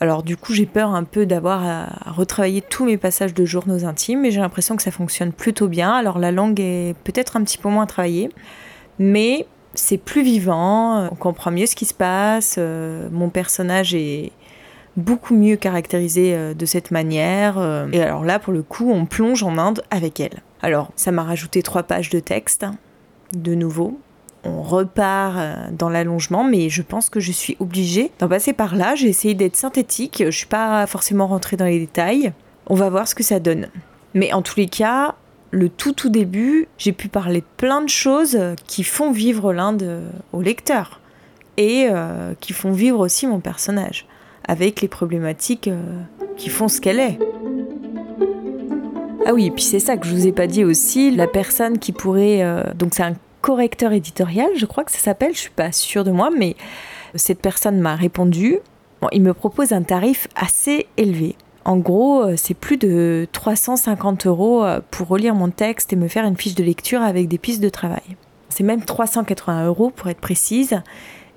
alors 0.00 0.22
du 0.22 0.36
coup 0.36 0.54
j'ai 0.54 0.66
peur 0.66 0.94
un 0.94 1.04
peu 1.04 1.26
d'avoir 1.26 1.62
à 1.64 2.10
retravailler 2.10 2.62
tous 2.62 2.86
mes 2.86 2.96
passages 2.96 3.34
de 3.34 3.44
journaux 3.44 3.84
intimes, 3.84 4.22
mais 4.22 4.30
j'ai 4.30 4.40
l'impression 4.40 4.74
que 4.76 4.82
ça 4.82 4.90
fonctionne 4.90 5.32
plutôt 5.32 5.68
bien. 5.68 5.92
Alors 5.92 6.18
la 6.18 6.32
langue 6.32 6.58
est 6.58 6.94
peut-être 7.04 7.36
un 7.36 7.44
petit 7.44 7.58
peu 7.58 7.68
moins 7.68 7.86
travaillée, 7.86 8.30
mais 8.98 9.46
c'est 9.74 9.98
plus 9.98 10.22
vivant, 10.22 11.08
on 11.10 11.14
comprend 11.14 11.50
mieux 11.50 11.66
ce 11.66 11.76
qui 11.76 11.84
se 11.84 11.94
passe, 11.94 12.56
euh, 12.58 13.08
mon 13.12 13.28
personnage 13.28 13.94
est 13.94 14.32
beaucoup 14.96 15.34
mieux 15.34 15.56
caractérisé 15.56 16.34
euh, 16.34 16.54
de 16.54 16.66
cette 16.66 16.90
manière, 16.90 17.58
euh, 17.58 17.86
et 17.92 18.02
alors 18.02 18.24
là 18.24 18.38
pour 18.38 18.52
le 18.52 18.62
coup 18.62 18.90
on 18.90 19.06
plonge 19.06 19.42
en 19.42 19.58
Inde 19.58 19.82
avec 19.90 20.18
elle. 20.18 20.42
Alors 20.62 20.90
ça 20.96 21.12
m'a 21.12 21.22
rajouté 21.22 21.62
trois 21.62 21.84
pages 21.84 22.10
de 22.10 22.20
texte, 22.20 22.66
de 23.32 23.54
nouveau, 23.54 24.00
on 24.44 24.62
repart 24.62 25.36
euh, 25.36 25.54
dans 25.72 25.88
l'allongement, 25.88 26.44
mais 26.44 26.68
je 26.68 26.82
pense 26.82 27.10
que 27.10 27.20
je 27.20 27.32
suis 27.32 27.56
obligée 27.60 28.10
d'en 28.18 28.28
passer 28.28 28.52
par 28.52 28.76
là. 28.76 28.94
J'ai 28.94 29.08
essayé 29.08 29.34
d'être 29.34 29.56
synthétique, 29.56 30.22
je 30.24 30.30
suis 30.30 30.46
pas 30.46 30.86
forcément 30.86 31.26
rentrée 31.26 31.56
dans 31.56 31.66
les 31.66 31.78
détails. 31.78 32.32
On 32.66 32.74
va 32.74 32.88
voir 32.88 33.08
ce 33.08 33.14
que 33.14 33.22
ça 33.22 33.40
donne. 33.40 33.68
Mais 34.14 34.32
en 34.32 34.42
tous 34.42 34.56
les 34.56 34.68
cas, 34.68 35.14
le 35.50 35.68
tout 35.68 35.92
tout 35.92 36.08
début, 36.08 36.68
j'ai 36.78 36.92
pu 36.92 37.08
parler 37.08 37.42
plein 37.56 37.82
de 37.82 37.88
choses 37.88 38.38
qui 38.66 38.84
font 38.84 39.12
vivre 39.12 39.52
l'Inde 39.52 39.82
euh, 39.82 40.08
au 40.32 40.40
lecteur 40.40 41.00
et 41.56 41.88
euh, 41.90 42.32
qui 42.40 42.52
font 42.52 42.72
vivre 42.72 43.00
aussi 43.00 43.26
mon 43.26 43.40
personnage 43.40 44.06
avec 44.48 44.80
les 44.80 44.88
problématiques 44.88 45.70
qui 46.36 46.48
font 46.48 46.66
ce 46.66 46.80
qu'elle 46.80 46.98
est. 46.98 47.18
Ah 49.26 49.34
oui, 49.34 49.46
et 49.46 49.50
puis 49.50 49.62
c'est 49.62 49.78
ça 49.78 49.96
que 49.96 50.06
je 50.06 50.14
vous 50.14 50.26
ai 50.26 50.32
pas 50.32 50.46
dit 50.46 50.64
aussi, 50.64 51.10
la 51.10 51.28
personne 51.28 51.78
qui 51.78 51.92
pourrait... 51.92 52.42
donc 52.74 52.94
c'est 52.94 53.02
un 53.02 53.14
correcteur 53.40 53.92
éditorial, 53.92 54.50
je 54.56 54.66
crois 54.66 54.84
que 54.84 54.92
ça 54.92 54.98
s'appelle, 54.98 55.34
je 55.34 55.40
suis 55.40 55.50
pas 55.50 55.72
sûre 55.72 56.04
de 56.04 56.10
moi, 56.10 56.30
mais 56.36 56.56
cette 57.14 57.40
personne 57.40 57.80
m'a 57.80 57.96
répondu. 57.96 58.58
il 59.12 59.22
me 59.22 59.34
propose 59.34 59.72
un 59.72 59.82
tarif 59.82 60.28
assez 60.34 60.86
élevé. 60.96 61.36
En 61.64 61.76
gros, 61.76 62.22
euh, 62.22 62.34
c'est 62.36 62.54
plus 62.54 62.78
de 62.78 63.28
350 63.32 64.26
euros 64.26 64.64
euh, 64.64 64.80
pour 64.90 65.08
relire 65.08 65.34
mon 65.34 65.50
texte 65.50 65.92
et 65.92 65.96
me 65.96 66.08
faire 66.08 66.24
une 66.24 66.36
fiche 66.36 66.54
de 66.54 66.64
lecture 66.64 67.02
avec 67.02 67.28
des 67.28 67.38
pistes 67.38 67.60
de 67.60 67.68
travail. 67.68 68.16
C'est 68.48 68.64
même 68.64 68.82
380 68.82 69.66
euros 69.66 69.90
pour 69.90 70.08
être 70.08 70.20
précise. 70.20 70.80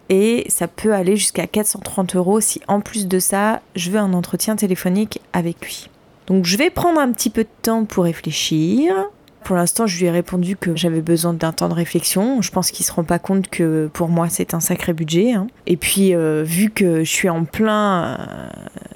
et 0.10 0.46
ça 0.50 0.68
peut 0.68 0.94
aller 0.94 1.16
jusqu'à 1.16 1.48
430 1.48 2.16
euros 2.16 2.42
si 2.42 2.62
en 2.68 2.82
plus 2.82 3.08
de 3.08 3.20
ça, 3.20 3.62
je 3.76 3.90
veux 3.92 4.00
un 4.00 4.14
entretien 4.14 4.56
téléphonique 4.56 5.22
avec 5.34 5.62
lui. 5.62 5.90
Donc 6.28 6.46
je 6.46 6.58
vais 6.58 6.70
prendre 6.70 7.00
un 7.00 7.12
petit 7.12 7.30
peu 7.30 7.44
de 7.44 7.50
temps 7.62 7.86
pour 7.86 8.06
réfléchir. 8.06 8.94
Pour 9.44 9.58
l'instant, 9.58 9.88
je 9.88 10.00
lui 10.00 10.06
ai 10.06 10.12
répondu 10.12 10.56
que 10.56 10.76
j'avais 10.76 11.02
besoin 11.02 11.34
d'un 11.34 11.52
temps 11.52 11.68
de 11.68 11.74
réflexion. 11.74 12.42
Je 12.42 12.50
pense 12.50 12.72
qu'il 12.72 12.86
se 12.86 12.92
rend 12.92 13.04
pas 13.04 13.20
compte 13.20 13.50
que 13.50 13.90
pour 13.92 14.08
moi 14.08 14.28
c'est 14.30 14.54
un 14.54 14.60
sacré 14.60 14.94
budget. 14.94 15.34
Hein. 15.34 15.48
Et 15.68 15.76
puis, 15.76 16.16
euh, 16.16 16.44
vu 16.46 16.70
que 16.70 17.04
je 17.04 17.10
suis 17.10 17.30
en 17.30 17.44
plein 17.44 18.04
euh, 18.04 18.18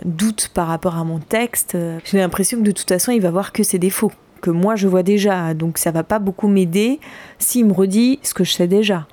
doute 0.06 0.50
par 0.54 0.68
rapport 0.68 0.96
à 0.96 1.04
mon 1.04 1.20
texte, 1.20 1.76
euh, 1.76 2.00
j'ai 2.06 2.18
l'impression 2.18 2.60
que 2.60 2.64
de 2.64 2.72
toute 2.72 2.88
façon 2.88 3.12
il 3.12 3.22
va 3.22 3.30
voir 3.30 3.52
que 3.52 3.64
ses 3.64 3.78
défauts 3.78 4.12
que 4.42 4.50
moi 4.50 4.76
je 4.76 4.88
vois 4.88 5.04
déjà. 5.04 5.54
Donc 5.54 5.78
ça 5.78 5.92
va 5.92 6.04
pas 6.04 6.20
beaucoup 6.20 6.48
m'aider 6.48 7.00
s'il 7.40 7.66
me 7.66 7.74
redit 7.74 8.20
ce 8.24 8.34
que 8.34 8.44
je 8.44 8.54
sais 8.54 8.68
déjà. 8.68 9.06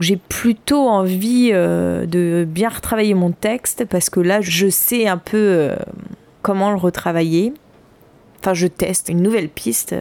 J'ai 0.00 0.16
plutôt 0.16 0.88
envie 0.88 1.52
de 1.52 2.44
bien 2.48 2.70
retravailler 2.70 3.14
mon 3.14 3.30
texte 3.30 3.84
parce 3.84 4.10
que 4.10 4.18
là 4.18 4.40
je 4.40 4.68
sais 4.68 5.06
un 5.06 5.18
peu 5.18 5.70
comment 6.40 6.70
le 6.70 6.76
retravailler. 6.76 7.52
Enfin, 8.40 8.54
je 8.54 8.66
teste 8.66 9.08
une 9.08 9.22
nouvelle 9.22 9.48
piste, 9.48 9.94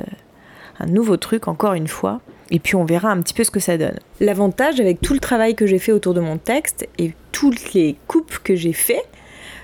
un 0.81 0.87
nouveau 0.87 1.17
truc 1.17 1.47
encore 1.47 1.73
une 1.73 1.87
fois, 1.87 2.21
et 2.49 2.59
puis 2.59 2.75
on 2.75 2.85
verra 2.85 3.09
un 3.09 3.21
petit 3.21 3.33
peu 3.33 3.43
ce 3.43 3.51
que 3.51 3.59
ça 3.59 3.77
donne. 3.77 3.97
L'avantage 4.19 4.79
avec 4.79 5.01
tout 5.01 5.13
le 5.13 5.19
travail 5.19 5.55
que 5.55 5.65
j'ai 5.65 5.79
fait 5.79 5.91
autour 5.91 6.13
de 6.13 6.19
mon 6.19 6.37
texte 6.37 6.87
et 6.97 7.13
toutes 7.31 7.73
les 7.73 7.95
coupes 8.07 8.39
que 8.43 8.55
j'ai 8.55 8.73
fait, 8.73 9.03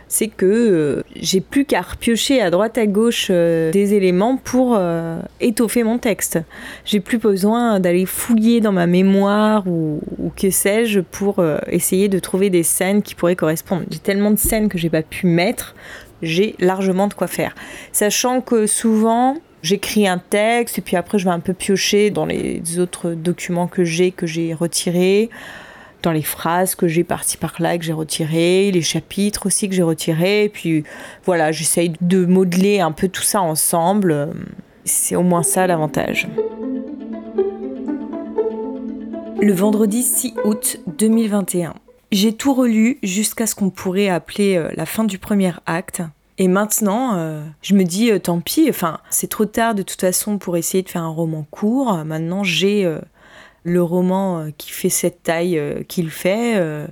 c'est 0.08 0.28
que 0.28 0.46
euh, 0.46 1.04
j'ai 1.16 1.42
plus 1.42 1.66
qu'à 1.66 1.82
repiocher 1.82 2.42
à 2.42 2.50
droite 2.50 2.78
à 2.78 2.88
gauche 2.88 3.28
euh, 3.30 3.72
des 3.72 3.94
éléments 3.94 4.38
pour 4.38 4.76
euh, 4.78 5.20
étoffer 5.42 5.84
mon 5.84 5.98
texte. 5.98 6.40
J'ai 6.86 7.02
plus 7.02 7.18
besoin 7.18 7.82
d'aller 7.82 8.06
fouiller 8.06 8.62
dans 8.62 8.72
ma 8.72 8.88
mémoire 8.88 9.68
ou, 9.68 10.00
ou 10.18 10.32
que 10.34 10.50
sais-je 10.50 11.02
pour 11.02 11.44
essayer 11.68 12.08
de 12.08 12.20
trouver 12.20 12.50
des 12.50 12.64
scènes 12.64 13.02
qui 13.02 13.16
pourraient 13.16 13.36
correspondre. 13.36 13.84
J'ai 13.92 14.00
tellement 14.00 14.32
de 14.32 14.38
scènes 14.38 14.70
que 14.70 14.78
j'ai 14.78 14.90
pas 14.90 15.02
pu 15.02 15.28
mettre 15.28 15.76
j'ai 16.22 16.56
largement 16.60 17.08
de 17.08 17.14
quoi 17.14 17.28
faire. 17.28 17.54
Sachant 17.92 18.42
que 18.42 18.66
souvent, 18.66 19.38
j'écris 19.68 20.08
un 20.08 20.18
texte 20.18 20.80
et 20.80 20.82
puis 20.82 20.96
après 20.96 21.20
je 21.20 21.26
vais 21.26 21.32
un 21.32 21.42
peu 21.42 21.54
piocher 21.54 22.10
dans 22.10 22.26
les 22.26 22.80
autres 22.80 23.12
documents 23.12 23.68
que 23.68 23.84
j'ai, 23.84 24.12
que 24.12 24.26
j'ai 24.26 24.54
retirés, 24.54 25.30
dans 26.04 26.12
les 26.12 26.22
phrases 26.22 26.76
que 26.76 26.88
j'ai 26.88 27.04
par-ci 27.04 27.38
par-là, 27.38 27.78
que 27.78 27.84
j'ai 27.84 27.94
retirées, 27.94 28.72
les 28.72 28.82
chapitres 28.82 29.48
aussi 29.48 29.68
que 29.68 29.76
j'ai 29.76 29.84
retirés. 29.84 30.46
Et 30.46 30.50
puis 30.50 30.84
voilà, 31.26 31.52
j'essaye 31.52 31.94
de 32.00 32.26
modeler 32.26 32.80
un 32.80 32.92
peu 32.92 33.10
tout 33.10 33.24
ça 33.24 33.42
ensemble. 33.42 34.30
C'est 34.86 35.16
au 35.16 35.24
moins 35.24 35.44
ça 35.44 35.68
l'avantage. 35.68 36.28
Le 39.42 39.54
vendredi 39.54 40.02
6 40.04 40.34
août 40.46 40.80
2021. 40.88 41.74
J'ai 42.12 42.34
tout 42.34 42.54
relu 42.54 43.00
jusqu'à 43.04 43.46
ce 43.46 43.56
qu'on 43.56 43.70
pourrait 43.70 44.08
appeler 44.08 44.56
euh, 44.56 44.70
la 44.76 44.86
fin 44.86 45.04
du 45.04 45.18
premier 45.20 45.52
acte. 45.66 46.02
Et 46.38 46.48
maintenant, 46.48 47.16
euh, 47.18 47.44
je 47.62 47.74
me 47.74 47.84
dis, 47.84 48.12
euh, 48.12 48.20
tant 48.20 48.40
pis, 48.40 48.68
enfin, 48.70 49.00
c'est 49.10 49.30
trop 49.30 49.46
tard 49.46 49.76
de 49.76 49.82
toute 49.82 50.02
façon 50.02 50.38
pour 50.38 50.58
essayer 50.58 50.84
de 50.84 50.90
faire 50.90 51.04
un 51.04 51.10
roman 51.10 51.46
court. 51.50 51.94
Maintenant, 52.06 52.44
j'ai 52.44 52.90
le 53.64 53.84
roman 53.84 54.48
qui 54.58 54.72
fait 54.72 54.90
cette 54.90 55.24
taille 55.24 55.86
qu'il 55.88 56.10
fait 56.10 56.88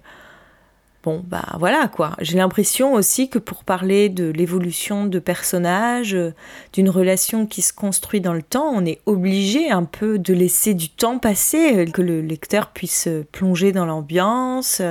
bon, 1.05 1.23
bah 1.25 1.45
voilà 1.59 1.87
quoi. 1.87 2.13
J'ai 2.19 2.37
l'impression 2.37 2.93
aussi 2.93 3.29
que 3.29 3.37
pour 3.37 3.63
parler 3.63 4.09
de 4.09 4.25
l'évolution 4.25 5.05
de 5.05 5.19
personnages, 5.19 6.15
euh, 6.15 6.33
d'une 6.73 6.89
relation 6.89 7.45
qui 7.45 7.61
se 7.61 7.71
construit 7.71 8.21
dans 8.21 8.33
le 8.33 8.41
temps, 8.41 8.71
on 8.73 8.85
est 8.85 8.99
obligé 9.05 9.69
un 9.69 9.83
peu 9.83 10.17
de 10.17 10.33
laisser 10.33 10.73
du 10.73 10.89
temps 10.89 11.19
passer, 11.19 11.77
euh, 11.77 11.85
que 11.85 12.01
le 12.01 12.21
lecteur 12.21 12.71
puisse 12.71 13.07
euh, 13.07 13.23
plonger 13.31 13.71
dans 13.71 13.85
l'ambiance, 13.85 14.81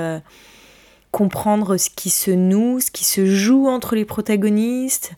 comprendre 1.15 1.77
ce 1.77 1.89
qui 1.89 2.09
se 2.09 2.29
noue, 2.29 2.81
ce 2.81 2.91
qui 2.91 3.05
se 3.05 3.25
joue 3.25 3.69
entre 3.69 3.95
les 3.95 4.03
protagonistes, 4.03 5.13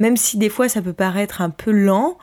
même 0.00 0.16
si 0.16 0.38
des 0.38 0.48
fois 0.48 0.68
ça 0.68 0.82
peut 0.82 0.92
paraître 0.92 1.40
un 1.40 1.50
peu 1.50 1.70
lent, 1.70 2.18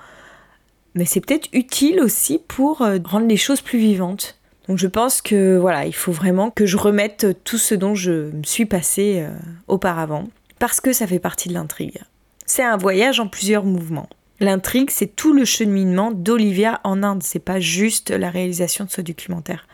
mais 0.94 1.06
c'est 1.06 1.22
peut-être 1.22 1.48
utile 1.54 2.02
aussi 2.02 2.42
pour 2.46 2.80
rendre 2.80 3.28
les 3.28 3.38
choses 3.38 3.62
plus 3.62 3.80
vivantes. 3.80 4.38
Donc 4.68 4.78
je 4.78 4.88
pense 4.88 5.22
que 5.22 5.58
voilà, 5.58 5.86
il 5.86 5.96
faut 5.96 6.12
vraiment 6.12 6.52
que 6.52 6.66
je 6.66 6.76
remette 6.76 7.26
tout 7.46 7.58
ce 7.58 7.76
dont 7.76 7.96
je 7.96 8.12
me 8.12 8.44
suis 8.44 8.66
passé 8.66 9.22
euh, 9.22 9.32
auparavant, 9.70 10.28
parce 10.60 10.82
que 10.82 10.92
ça 10.92 11.08
fait 11.08 11.20
partie 11.20 11.48
de 11.48 11.54
l'intrigue. 11.54 12.02
C'est 12.46 12.64
un 12.64 12.76
voyage 12.76 13.22
en 13.22 13.30
plusieurs 13.30 13.64
mouvements. 13.64 14.10
L'intrigue, 14.42 14.90
c'est 14.90 15.16
tout 15.16 15.32
le 15.32 15.46
cheminement 15.46 16.12
d'Olivia 16.12 16.82
en 16.84 17.04
Inde, 17.04 17.24
c'est 17.24 17.40
pas 17.40 17.62
juste 17.62 18.10
la 18.10 18.30
réalisation 18.30 18.84
de 18.84 18.90
ce 18.90 19.00
documentaire. 19.00 19.66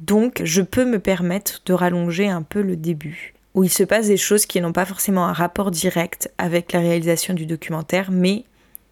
Donc 0.00 0.42
je 0.44 0.62
peux 0.62 0.84
me 0.84 0.98
permettre 0.98 1.62
de 1.64 1.72
rallonger 1.72 2.28
un 2.28 2.42
peu 2.42 2.60
le 2.60 2.76
début, 2.76 3.34
où 3.54 3.64
il 3.64 3.70
se 3.70 3.82
passe 3.82 4.08
des 4.08 4.16
choses 4.16 4.46
qui 4.46 4.60
n'ont 4.60 4.72
pas 4.72 4.84
forcément 4.84 5.26
un 5.26 5.32
rapport 5.32 5.70
direct 5.70 6.30
avec 6.38 6.72
la 6.72 6.80
réalisation 6.80 7.34
du 7.34 7.46
documentaire, 7.46 8.10
mais 8.10 8.44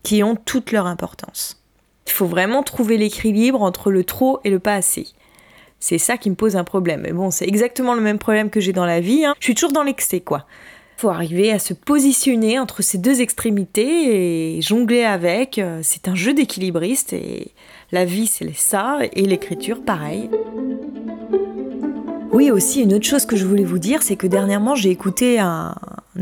qui 0.03 0.23
ont 0.23 0.37
toute 0.37 0.73
leur 0.73 0.87
importance. 0.87 1.63
Il 2.07 2.13
faut 2.13 2.27
vraiment 2.27 2.63
trouver 2.63 2.97
l'équilibre 2.97 3.63
entre 3.63 3.91
le 3.91 4.05
trop 4.05 4.41
et 4.45 4.51
le 4.51 4.59
pas 4.59 4.75
assez. 4.75 5.07
C'est 5.81 5.99
ça 5.99 6.17
qui 6.17 6.31
me 6.31 6.35
pose 6.35 6.57
un 6.57 6.65
problème. 6.65 7.03
Mais 7.03 7.13
bon, 7.13 7.31
c'est 7.31 7.47
exactement 7.47 7.95
le 7.95 8.01
même 8.01 8.19
problème 8.19 8.51
que 8.51 8.61
j'ai 8.61 8.73
dans 8.73 8.87
la 8.87 9.01
vie. 9.01 9.25
Hein. 9.25 9.35
Je 9.41 9.45
suis 9.45 9.55
toujours 9.55 9.73
dans 9.73 9.83
l'excès, 9.83 10.21
quoi. 10.21 10.47
Faut 10.97 11.11
arriver 11.11 11.51
à 11.51 11.59
se 11.59 11.75
positionner 11.75 12.59
entre 12.59 12.83
ces 12.83 12.99
deux 12.99 13.21
extrémités 13.21 14.57
et 14.57 14.63
jongler 14.63 15.03
avec. 15.03 15.61
C'est 15.83 16.09
un 16.09 16.15
jeu 16.15 16.33
d'équilibriste 16.33 17.13
et 17.13 17.49
la 17.91 18.05
vie, 18.05 18.27
c'est 18.27 18.51
ça 18.55 18.99
et 19.13 19.23
l'écriture, 19.23 19.83
pareil. 19.83 20.31
Oui, 22.35 22.51
aussi, 22.51 22.83
une 22.83 22.93
autre 22.95 23.07
chose 23.07 23.27
que 23.27 23.37
je 23.37 23.47
voulais 23.47 23.63
vous 23.63 23.79
dire, 23.79 24.03
c'est 24.03 24.17
que 24.17 24.27
dernièrement, 24.27 24.75
j'ai 24.75 24.91
écouté 24.91 25.39
un, 25.39 25.77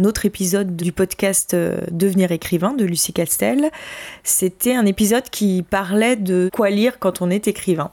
autre 0.04 0.26
épisode 0.26 0.76
du 0.76 0.92
podcast 0.92 1.54
euh, 1.54 1.78
Devenir 1.90 2.33
écrivain 2.33 2.75
de 2.75 2.85
Lucie 2.85 3.14
Castel. 3.14 3.71
C'était 4.23 4.75
un 4.75 4.85
épisode 4.85 5.31
qui 5.31 5.62
parlait 5.62 6.16
de 6.16 6.50
quoi 6.52 6.69
lire 6.69 6.99
quand 6.99 7.23
on 7.23 7.31
est 7.31 7.49
écrivain. 7.49 7.90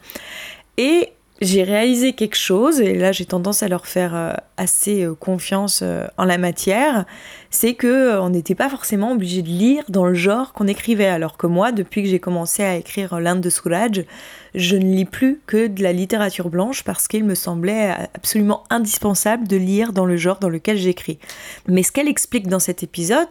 Et 0.75 1.13
j'ai 1.41 1.63
réalisé 1.63 2.13
quelque 2.13 2.35
chose, 2.35 2.81
et 2.81 2.95
là 2.95 3.11
j'ai 3.11 3.25
tendance 3.25 3.63
à 3.63 3.67
leur 3.67 3.87
faire 3.87 4.15
euh, 4.15 4.33
assez 4.57 5.03
euh, 5.03 5.15
confiance 5.15 5.83
en 6.17 6.25
la 6.25 6.37
matière, 6.37 7.05
c'est 7.49 7.73
que 7.73 8.19
on 8.19 8.29
n'était 8.29 8.55
pas 8.55 8.69
forcément 8.69 9.11
obligé 9.11 9.41
de 9.41 9.47
lire 9.47 9.83
dans 9.89 10.05
le 10.05 10.13
genre 10.13 10.53
qu'on 10.53 10.67
écrivait, 10.67 11.07
alors 11.07 11.37
que 11.37 11.47
moi, 11.47 11.71
depuis 11.71 12.03
que 12.03 12.09
j'ai 12.09 12.19
commencé 12.19 12.63
à 12.63 12.75
écrire 12.75 13.19
l'Inde 13.19 13.41
de 13.41 13.49
Soulage, 13.49 14.03
je 14.55 14.75
ne 14.75 14.95
lis 14.95 15.05
plus 15.05 15.41
que 15.45 15.67
de 15.67 15.83
la 15.83 15.93
littérature 15.93 16.49
blanche 16.49 16.83
parce 16.83 17.07
qu'il 17.07 17.23
me 17.23 17.35
semblait 17.35 17.95
absolument 18.13 18.63
indispensable 18.69 19.47
de 19.47 19.57
lire 19.57 19.93
dans 19.93 20.05
le 20.05 20.17
genre 20.17 20.39
dans 20.39 20.49
lequel 20.49 20.77
j'écris. 20.77 21.19
Mais 21.67 21.83
ce 21.83 21.91
qu'elle 21.91 22.07
explique 22.07 22.47
dans 22.47 22.59
cet 22.59 22.83
épisode, 22.83 23.27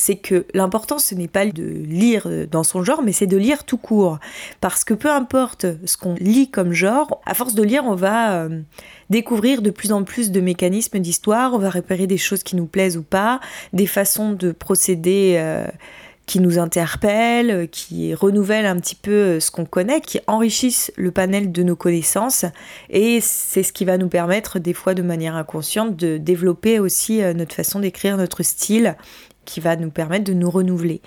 c'est 0.00 0.16
que 0.16 0.46
l'important 0.54 0.98
ce 0.98 1.14
n'est 1.14 1.28
pas 1.28 1.44
de 1.44 1.62
lire 1.62 2.26
dans 2.50 2.62
son 2.62 2.82
genre, 2.82 3.02
mais 3.02 3.12
c'est 3.12 3.26
de 3.26 3.36
lire 3.36 3.64
tout 3.64 3.76
court. 3.76 4.18
Parce 4.62 4.82
que 4.82 4.94
peu 4.94 5.10
importe 5.10 5.66
ce 5.84 5.98
qu'on 5.98 6.14
lit 6.14 6.50
comme 6.50 6.72
genre, 6.72 7.20
à 7.26 7.34
force 7.34 7.54
de 7.54 7.62
lire, 7.62 7.84
on 7.84 7.94
va 7.94 8.32
euh, 8.32 8.60
découvrir 9.10 9.60
de 9.60 9.68
plus 9.68 9.92
en 9.92 10.02
plus 10.02 10.30
de 10.30 10.40
mécanismes 10.40 11.00
d'histoire, 11.00 11.52
on 11.52 11.58
va 11.58 11.68
repérer 11.68 12.06
des 12.06 12.16
choses 12.16 12.42
qui 12.42 12.56
nous 12.56 12.64
plaisent 12.64 12.96
ou 12.96 13.02
pas, 13.02 13.40
des 13.74 13.86
façons 13.86 14.32
de 14.32 14.52
procéder. 14.52 15.34
Euh, 15.36 15.66
qui 16.30 16.38
nous 16.38 16.60
interpellent, 16.60 17.68
qui 17.72 18.14
renouvellent 18.14 18.66
un 18.66 18.76
petit 18.76 18.94
peu 18.94 19.10
euh, 19.10 19.40
ce 19.40 19.50
qu'on 19.50 19.64
connaît, 19.64 20.00
qui 20.00 20.20
enrichissent 20.28 20.92
le 20.94 21.10
panel 21.10 21.50
de 21.50 21.64
nos 21.64 21.74
connaissances. 21.74 22.44
Et 22.88 23.20
c'est 23.20 23.64
ce 23.64 23.72
qui 23.72 23.84
va 23.84 23.98
nous 23.98 24.08
permettre, 24.08 24.60
des 24.60 24.72
fois 24.72 24.94
de 24.94 25.02
manière 25.02 25.34
inconsciente, 25.34 25.96
de 25.96 26.18
développer 26.18 26.78
aussi 26.78 27.20
euh, 27.20 27.34
notre 27.34 27.56
façon 27.56 27.80
d'écrire, 27.80 28.16
notre 28.16 28.44
style, 28.44 28.96
qui 29.44 29.60
va 29.60 29.76
nous 29.76 29.90
permettre 29.90 30.24
de 30.24 30.32
nous 30.32 30.50
renouveler. 30.50 31.00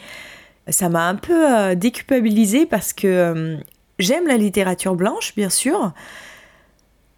Ça 0.68 0.90
m'a 0.90 1.08
un 1.08 1.16
peu 1.16 1.52
euh, 1.52 1.75
déculpabilisée 1.75 2.66
parce 2.66 2.94
que 2.94 3.58
j'aime 4.00 4.28
la 4.28 4.38
littérature 4.38 4.96
blanche, 4.96 5.36
bien 5.36 5.50
sûr, 5.50 5.94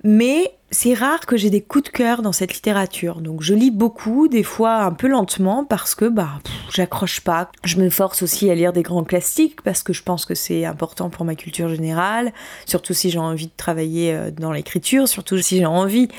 mais 0.03 0.54
c'est 0.71 0.93
rare 0.93 1.25
que 1.25 1.37
j'ai 1.37 1.49
des 1.49 1.61
coups 1.61 1.85
de 1.85 1.89
cœur 1.89 2.21
dans 2.21 2.31
cette 2.31 2.53
littérature. 2.53 3.21
Donc 3.21 3.41
je 3.41 3.53
lis 3.53 3.71
beaucoup, 3.71 4.27
des 4.27 4.43
fois 4.43 4.77
un 4.83 4.91
peu 4.91 5.07
lentement 5.07 5.63
parce 5.63 5.95
que 5.95 6.05
bah 6.05 6.39
j'accroche 6.73 7.21
pas. 7.21 7.51
Je 7.63 7.77
me 7.77 7.89
force 7.89 8.23
aussi 8.23 8.49
à 8.49 8.55
lire 8.55 8.73
des 8.73 8.81
grands 8.81 9.03
classiques 9.03 9.61
parce 9.61 9.83
que 9.83 9.93
je 9.93 10.01
pense 10.01 10.25
que 10.25 10.33
c'est 10.33 10.65
important 10.65 11.09
pour 11.09 11.23
ma 11.23 11.35
culture 11.35 11.69
générale, 11.69 12.33
surtout 12.65 12.93
si 12.93 13.09
j'ai 13.09 13.19
envie 13.19 13.47
de 13.47 13.53
travailler 13.55 14.13
euh, 14.13 14.31
dans 14.31 14.51
l'écriture, 14.51 15.07
surtout 15.07 15.37
si 15.37 15.57
j'ai 15.59 15.65
envie 15.65 16.09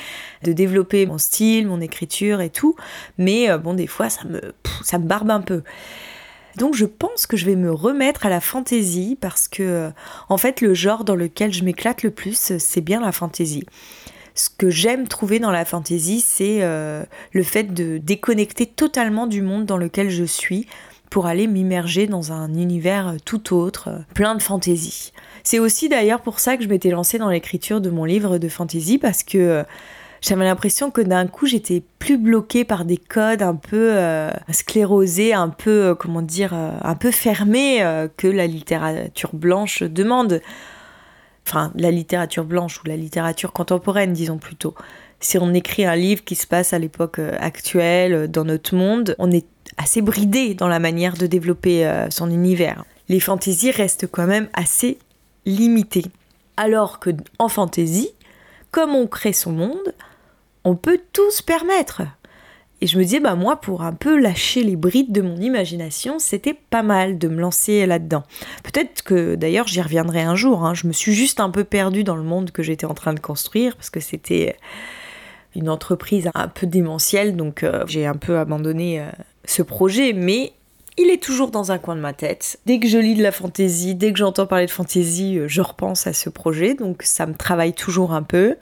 de 0.45 0.53
développer 0.53 1.07
mon 1.07 1.19
style, 1.19 1.67
mon 1.67 1.81
écriture 1.81 2.41
et 2.41 2.51
tout. 2.51 2.77
Mais 3.19 3.51
euh, 3.51 3.59
bon 3.59 3.75
des 3.75 3.89
fois 3.89 4.09
ça 4.09 4.25
me 4.25 4.55
ça 4.83 4.99
me 4.99 5.07
barbe 5.07 5.31
un 5.31 5.41
peu. 5.41 5.65
Donc 6.57 6.75
je 6.75 6.87
pense 6.87 7.27
que 7.27 7.37
je 7.37 7.45
vais 7.45 7.57
me 7.57 7.71
remettre 7.71 8.25
à 8.25 8.31
la 8.31 8.41
fantaisie 8.41 9.19
parce 9.21 9.49
que 9.49 9.63
euh, 9.63 9.91
en 10.29 10.39
fait 10.39 10.61
le 10.61 10.73
genre 10.73 11.05
dans 11.05 11.17
lequel 11.17 11.53
je 11.53 11.65
m'éclate 11.65 12.05
le 12.05 12.11
plus 12.11 12.57
c'est 12.59 12.81
bien 12.81 13.01
la 13.01 13.13
fantaisie. 13.13 13.65
Ce 14.37 14.49
que 14.49 14.71
j'aime 14.71 15.09
trouver 15.09 15.41
dans 15.41 15.51
la 15.51 15.65
fantaisie 15.65 16.21
c'est 16.21 16.59
euh, 16.63 17.03
le 17.33 17.43
fait 17.43 17.75
de 17.75 17.99
déconnecter 17.99 18.67
totalement 18.67 19.27
du 19.27 19.43
monde 19.43 19.67
dans 19.67 19.77
lequel 19.77 20.11
je 20.11 20.25
suis 20.25 20.69
pour 21.11 21.27
aller 21.27 21.49
m'immerger 21.49 22.07
dans 22.07 22.33
un 22.33 22.55
univers 22.55 23.17
tout 23.25 23.55
autre, 23.55 23.91
plein 24.15 24.35
de 24.37 24.43
fantaisie. 24.43 25.13
C'est 25.43 25.59
aussi 25.59 25.89
d'ailleurs 25.89 26.21
pour 26.21 26.39
ça 26.39 26.57
que 26.57 26.63
je 26.63 26.69
m'étais 26.69 26.91
lancée 26.91 27.19
dans 27.19 27.31
l'écriture 27.31 27.81
de 27.81 27.91
mon 27.91 28.05
livre 28.05 28.39
de 28.39 28.49
fantaisie 28.49 28.99
parce 28.99 29.25
que 29.25 29.65
j'avais 30.21 30.45
l'impression 30.45 30.91
que 30.91 31.01
d'un 31.01 31.27
coup 31.27 31.47
j'étais 31.47 31.83
plus 31.99 32.17
bloquée 32.17 32.65
par 32.65 32.85
des 32.85 32.97
codes 32.97 33.43
un 33.43 33.55
peu 33.55 33.91
euh, 33.93 34.31
sclérosés, 34.51 35.33
un 35.33 35.49
peu, 35.49 35.85
euh, 35.85 35.95
comment 35.95 36.23
dire, 36.23 36.53
euh, 36.53 36.73
un 36.83 36.95
peu 36.95 37.11
fermés 37.11 37.85
que 38.17 38.27
la 38.27 38.47
littérature 38.47 39.31
blanche 39.35 39.83
demande. 39.83 40.41
Enfin, 41.47 41.73
la 41.77 41.93
littérature 41.93 42.45
blanche 42.45 42.81
ou 42.83 42.89
la 42.89 42.97
littérature 42.97 43.53
contemporaine, 43.53 44.13
disons 44.13 44.39
plutôt. 44.39 44.75
Si 45.21 45.39
on 45.39 45.55
écrit 45.55 45.85
un 45.85 45.95
livre 45.95 46.25
qui 46.25 46.35
se 46.35 46.47
passe 46.47 46.73
à 46.73 46.79
l'époque 46.79 47.21
actuelle, 47.39 48.29
dans 48.29 48.45
notre 48.45 48.75
monde, 48.75 49.15
on 49.19 49.31
est 49.31 49.47
assez 49.77 50.03
bridé 50.03 50.55
dans 50.55 50.69
la 50.69 50.81
manière 50.81 51.17
de 51.17 51.27
développer 51.27 51.89
son 52.11 52.31
univers. 52.31 52.85
Les 53.09 53.21
fantaisies 53.21 53.71
restent 53.71 54.09
quand 54.11 54.27
même 54.27 54.49
assez 54.55 54.99
limitées. 55.45 56.07
Alors 56.57 56.99
que 56.99 57.11
en 57.39 57.49
fantaisie, 57.49 58.11
comme 58.73 58.95
on 58.95 59.07
crée 59.07 59.33
son 59.33 59.53
monde, 59.53 59.95
on 60.65 60.75
peut 60.75 61.01
tout 61.13 61.31
se 61.31 61.43
permettre. 61.43 62.03
Et 62.83 62.87
je 62.87 62.99
me 62.99 63.05
disais, 63.05 63.21
bah 63.21 63.35
moi, 63.37 63.57
pour 63.57 63.83
un 63.83 63.95
peu 63.95 64.19
lâcher 64.21 64.63
les 64.63 64.77
brides 64.77 65.13
de 65.13 65.23
mon 65.23 65.37
imagination, 65.37 66.19
c'était 66.19 66.55
pas 66.55 66.83
mal 66.83 67.19
de 67.19 67.29
me 67.29 67.41
lancer 67.41 67.87
là-dedans. 67.87 68.23
Peut-être 68.65 69.03
que 69.03 69.35
d'ailleurs 69.35 69.67
j'y 69.67 69.81
reviendrai 69.81 70.21
un 70.21 70.35
jour. 70.35 70.65
Hein. 70.65 70.75
Je 70.75 70.87
me 70.87 70.93
suis 70.93 71.15
juste 71.15 71.41
un 71.41 71.51
peu 71.51 71.65
perdue 71.65 72.05
dans 72.05 72.17
le 72.17 72.23
monde 72.23 72.51
que 72.51 72.63
j'étais 72.63 72.85
en 72.85 72.95
train 72.95 73.15
de 73.15 73.21
construire 73.21 73.77
parce 73.77 73.89
que 73.89 74.01
c'était 74.01 74.57
une 75.55 75.71
entreprise 75.71 76.31
un 76.35 76.49
peu 76.49 76.67
démentielle, 76.67 77.35
donc 77.35 77.63
euh, 77.63 77.85
j'ai 77.87 78.07
un 78.07 78.15
peu 78.15 78.39
abandonné 78.39 79.01
euh, 79.01 79.11
ce 79.47 79.63
projet, 79.63 80.13
mais 80.13 80.53
il 80.99 81.11
est 81.11 81.23
toujours 81.23 81.51
dans 81.51 81.73
un 81.73 81.79
coin 81.79 81.97
de 81.97 82.01
ma 82.01 82.13
tête. 82.13 82.59
Dès 82.67 82.79
que 82.79 82.89
je 82.89 82.99
lis 82.99 83.15
de 83.15 83.23
la 83.23 83.33
fantaisie, 83.33 83.95
dès 83.95 84.13
que 84.13 84.19
j'entends 84.19 84.47
parler 84.47 84.67
de 84.67 84.71
fantaisie, 84.71 85.39
euh, 85.39 85.49
je 85.49 85.63
repense 85.63 86.07
à 86.07 86.13
ce 86.13 86.29
projet, 86.29 86.75
donc 86.75 87.03
ça 87.03 87.27
me 87.27 87.35
travaille 87.35 87.73
toujours 87.73 88.13
un 88.13 88.23
peu. 88.23 88.57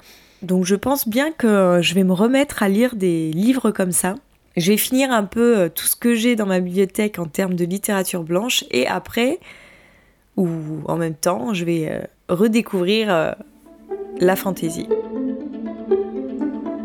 Donc 0.45 0.65
je 0.65 0.75
pense 0.75 1.09
bien 1.09 1.33
que 1.33 1.81
je 1.81 1.95
vais 1.95 2.05
me 2.05 2.13
remettre 2.13 2.63
à 2.63 2.69
lire 2.69 2.97
des 2.97 3.31
livres 3.33 3.71
comme 3.71 3.93
ça. 3.93 4.15
Je 4.57 4.71
vais 4.71 4.77
finir 4.77 5.11
un 5.11 5.25
peu 5.25 5.59
euh, 5.59 5.69
tout 5.69 5.87
ce 5.87 5.97
que 5.97 6.15
j'ai 6.15 6.37
dans 6.37 6.47
ma 6.47 6.61
bibliothèque 6.61 7.19
en 7.19 7.27
termes 7.27 7.55
de 7.55 7.65
littérature 7.65 8.23
blanche 8.23 8.65
et 8.71 8.87
après, 8.87 9.41
ou 10.37 10.49
en 10.85 10.97
même 10.97 11.15
temps, 11.15 11.55
je 11.55 11.65
vais 11.65 11.89
euh, 11.91 12.03
redécouvrir 12.29 13.13
euh, 13.13 13.33
la 14.21 14.37
fantaisie. 14.37 14.89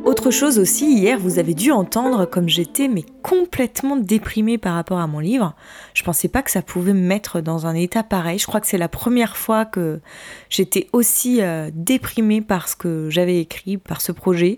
Autre 0.10 0.32
chose 0.32 0.58
aussi, 0.58 0.92
hier, 0.92 1.20
vous 1.20 1.38
avez 1.38 1.54
dû 1.54 1.72
entendre 1.72 2.26
comme 2.26 2.50
j'étais 2.50 2.88
mais 2.88 3.04
complètement 3.22 3.96
déprimée 3.96 4.58
par 4.58 4.74
rapport 4.74 4.98
à 4.98 5.06
mon 5.06 5.20
livre. 5.20 5.54
Je 5.94 6.02
pensais 6.02 6.28
pas 6.28 6.42
que 6.42 6.50
ça 6.50 6.64
pouvait 6.64 6.96
me 6.96 7.08
mettre 7.08 7.42
dans 7.42 7.68
un 7.68 7.76
état 7.76 8.02
pareil. 8.02 8.40
Je 8.40 8.48
crois 8.48 8.60
que 8.60 8.66
c'est 8.66 8.80
la 8.80 8.88
première 8.88 9.38
fois 9.38 9.66
que 9.66 10.00
j'étais 10.50 10.88
aussi 10.94 11.44
euh, 11.44 11.70
déprimée 11.76 12.42
par 12.42 12.70
ce 12.70 12.76
que 12.76 13.12
j'avais 13.12 13.40
écrit, 13.40 13.78
par 13.78 14.02
ce 14.02 14.12
projet. 14.12 14.58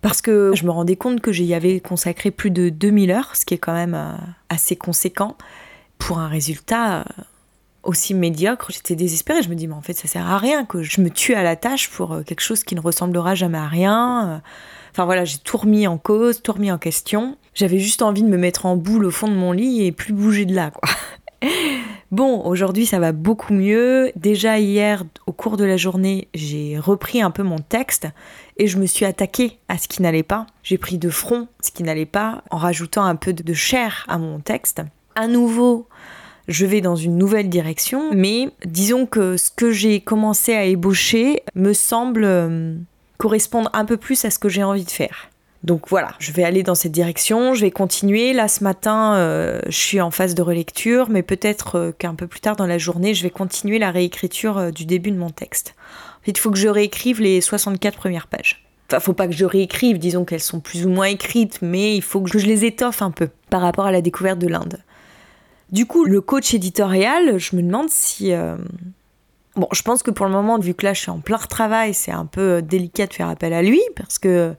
Parce 0.00 0.22
que 0.22 0.52
je 0.54 0.64
me 0.64 0.70
rendais 0.70 0.96
compte 0.96 1.20
que 1.20 1.32
j'y 1.32 1.52
avais 1.52 1.78
consacré 1.80 2.30
plus 2.30 2.50
de 2.50 2.70
2000 2.70 3.10
heures, 3.10 3.36
ce 3.36 3.44
qui 3.44 3.52
est 3.52 3.58
quand 3.58 3.74
même 3.74 3.94
euh, 3.94 4.16
assez 4.48 4.74
conséquent, 4.74 5.36
pour 5.98 6.18
un 6.18 6.28
résultat 6.28 7.00
euh, 7.00 7.04
aussi 7.86 8.14
médiocre, 8.14 8.70
j'étais 8.70 8.96
désespérée. 8.96 9.42
Je 9.42 9.48
me 9.48 9.54
dis, 9.54 9.66
mais 9.66 9.74
en 9.74 9.82
fait, 9.82 9.94
ça 9.94 10.08
sert 10.08 10.26
à 10.26 10.38
rien 10.38 10.64
que 10.64 10.82
je 10.82 11.00
me 11.00 11.10
tue 11.10 11.34
à 11.34 11.42
la 11.42 11.56
tâche 11.56 11.88
pour 11.90 12.12
euh, 12.12 12.22
quelque 12.22 12.42
chose 12.42 12.64
qui 12.64 12.74
ne 12.74 12.80
ressemblera 12.80 13.34
jamais 13.34 13.58
à 13.58 13.66
rien. 13.66 14.28
Euh. 14.28 14.38
Enfin 14.92 15.04
voilà, 15.04 15.24
j'ai 15.24 15.38
tout 15.38 15.56
remis 15.56 15.86
en 15.86 15.98
cause, 15.98 16.42
tout 16.42 16.52
remis 16.52 16.72
en 16.72 16.78
question. 16.78 17.36
J'avais 17.54 17.78
juste 17.78 18.02
envie 18.02 18.22
de 18.22 18.28
me 18.28 18.38
mettre 18.38 18.66
en 18.66 18.76
boule 18.76 19.04
au 19.04 19.10
fond 19.10 19.28
de 19.28 19.34
mon 19.34 19.52
lit 19.52 19.84
et 19.84 19.92
plus 19.92 20.12
bouger 20.12 20.44
de 20.44 20.54
là, 20.54 20.70
quoi. 20.70 20.88
Bon, 22.12 22.40
aujourd'hui 22.44 22.86
ça 22.86 23.00
va 23.00 23.10
beaucoup 23.10 23.52
mieux. 23.52 24.12
Déjà 24.14 24.58
hier, 24.58 25.02
au 25.26 25.32
cours 25.32 25.56
de 25.56 25.64
la 25.64 25.76
journée, 25.76 26.28
j'ai 26.34 26.78
repris 26.78 27.20
un 27.20 27.32
peu 27.32 27.42
mon 27.42 27.58
texte 27.58 28.06
et 28.56 28.68
je 28.68 28.78
me 28.78 28.86
suis 28.86 29.04
attaquée 29.04 29.58
à 29.68 29.76
ce 29.76 29.88
qui 29.88 30.02
n'allait 30.02 30.22
pas. 30.22 30.46
J'ai 30.62 30.78
pris 30.78 30.98
de 30.98 31.10
front 31.10 31.48
ce 31.60 31.72
qui 31.72 31.82
n'allait 31.82 32.06
pas 32.06 32.44
en 32.50 32.58
rajoutant 32.58 33.04
un 33.04 33.16
peu 33.16 33.32
de 33.32 33.54
chair 33.54 34.04
à 34.08 34.18
mon 34.18 34.38
texte. 34.38 34.82
À 35.16 35.26
nouveau, 35.26 35.88
je 36.48 36.66
vais 36.66 36.80
dans 36.80 36.96
une 36.96 37.18
nouvelle 37.18 37.48
direction, 37.48 38.10
mais 38.12 38.48
disons 38.64 39.06
que 39.06 39.36
ce 39.36 39.50
que 39.50 39.72
j'ai 39.72 40.00
commencé 40.00 40.54
à 40.54 40.64
ébaucher 40.64 41.42
me 41.54 41.72
semble 41.72 42.24
euh, 42.24 42.74
correspondre 43.18 43.70
un 43.72 43.84
peu 43.84 43.96
plus 43.96 44.24
à 44.24 44.30
ce 44.30 44.38
que 44.38 44.48
j'ai 44.48 44.62
envie 44.62 44.84
de 44.84 44.90
faire. 44.90 45.28
Donc 45.64 45.88
voilà, 45.88 46.10
je 46.20 46.30
vais 46.30 46.44
aller 46.44 46.62
dans 46.62 46.76
cette 46.76 46.92
direction, 46.92 47.54
je 47.54 47.62
vais 47.62 47.72
continuer. 47.72 48.32
Là 48.32 48.46
ce 48.46 48.62
matin, 48.62 49.14
euh, 49.16 49.60
je 49.66 49.76
suis 49.76 50.00
en 50.00 50.12
phase 50.12 50.34
de 50.34 50.42
relecture, 50.42 51.10
mais 51.10 51.22
peut-être 51.22 51.76
euh, 51.76 51.92
qu'un 51.92 52.14
peu 52.14 52.28
plus 52.28 52.40
tard 52.40 52.54
dans 52.54 52.66
la 52.66 52.78
journée, 52.78 53.14
je 53.14 53.24
vais 53.24 53.30
continuer 53.30 53.78
la 53.78 53.90
réécriture 53.90 54.70
du 54.70 54.84
début 54.84 55.10
de 55.10 55.18
mon 55.18 55.30
texte. 55.30 55.74
En 56.20 56.24
fait, 56.26 56.32
il 56.32 56.38
faut 56.38 56.50
que 56.50 56.58
je 56.58 56.68
réécrive 56.68 57.20
les 57.20 57.40
64 57.40 57.98
premières 57.98 58.28
pages. 58.28 58.64
Enfin, 58.88 59.00
faut 59.00 59.14
pas 59.14 59.26
que 59.26 59.34
je 59.34 59.44
réécrive, 59.44 59.98
disons 59.98 60.24
qu'elles 60.24 60.40
sont 60.40 60.60
plus 60.60 60.86
ou 60.86 60.90
moins 60.90 61.06
écrites, 61.06 61.58
mais 61.60 61.96
il 61.96 62.02
faut 62.02 62.20
que 62.20 62.38
je 62.38 62.46
les 62.46 62.64
étoffe 62.64 63.02
un 63.02 63.10
peu 63.10 63.28
par 63.50 63.60
rapport 63.60 63.86
à 63.86 63.90
la 63.90 64.00
découverte 64.00 64.38
de 64.38 64.46
l'Inde. 64.46 64.78
Du 65.72 65.86
coup, 65.86 66.04
le 66.04 66.20
coach 66.20 66.54
éditorial, 66.54 67.38
je 67.38 67.56
me 67.56 67.62
demande 67.62 67.88
si... 67.88 68.32
Euh, 68.32 68.56
bon, 69.56 69.66
je 69.72 69.82
pense 69.82 70.02
que 70.02 70.12
pour 70.12 70.26
le 70.26 70.32
moment, 70.32 70.58
vu 70.58 70.74
que 70.74 70.86
là 70.86 70.92
je 70.92 71.00
suis 71.00 71.10
en 71.10 71.18
plein 71.18 71.38
retravail, 71.38 71.92
c'est 71.92 72.12
un 72.12 72.26
peu 72.26 72.40
euh, 72.40 72.60
délicat 72.60 73.06
de 73.06 73.12
faire 73.12 73.28
appel 73.28 73.52
à 73.52 73.62
lui, 73.62 73.80
parce 73.96 74.20
que 74.20 74.54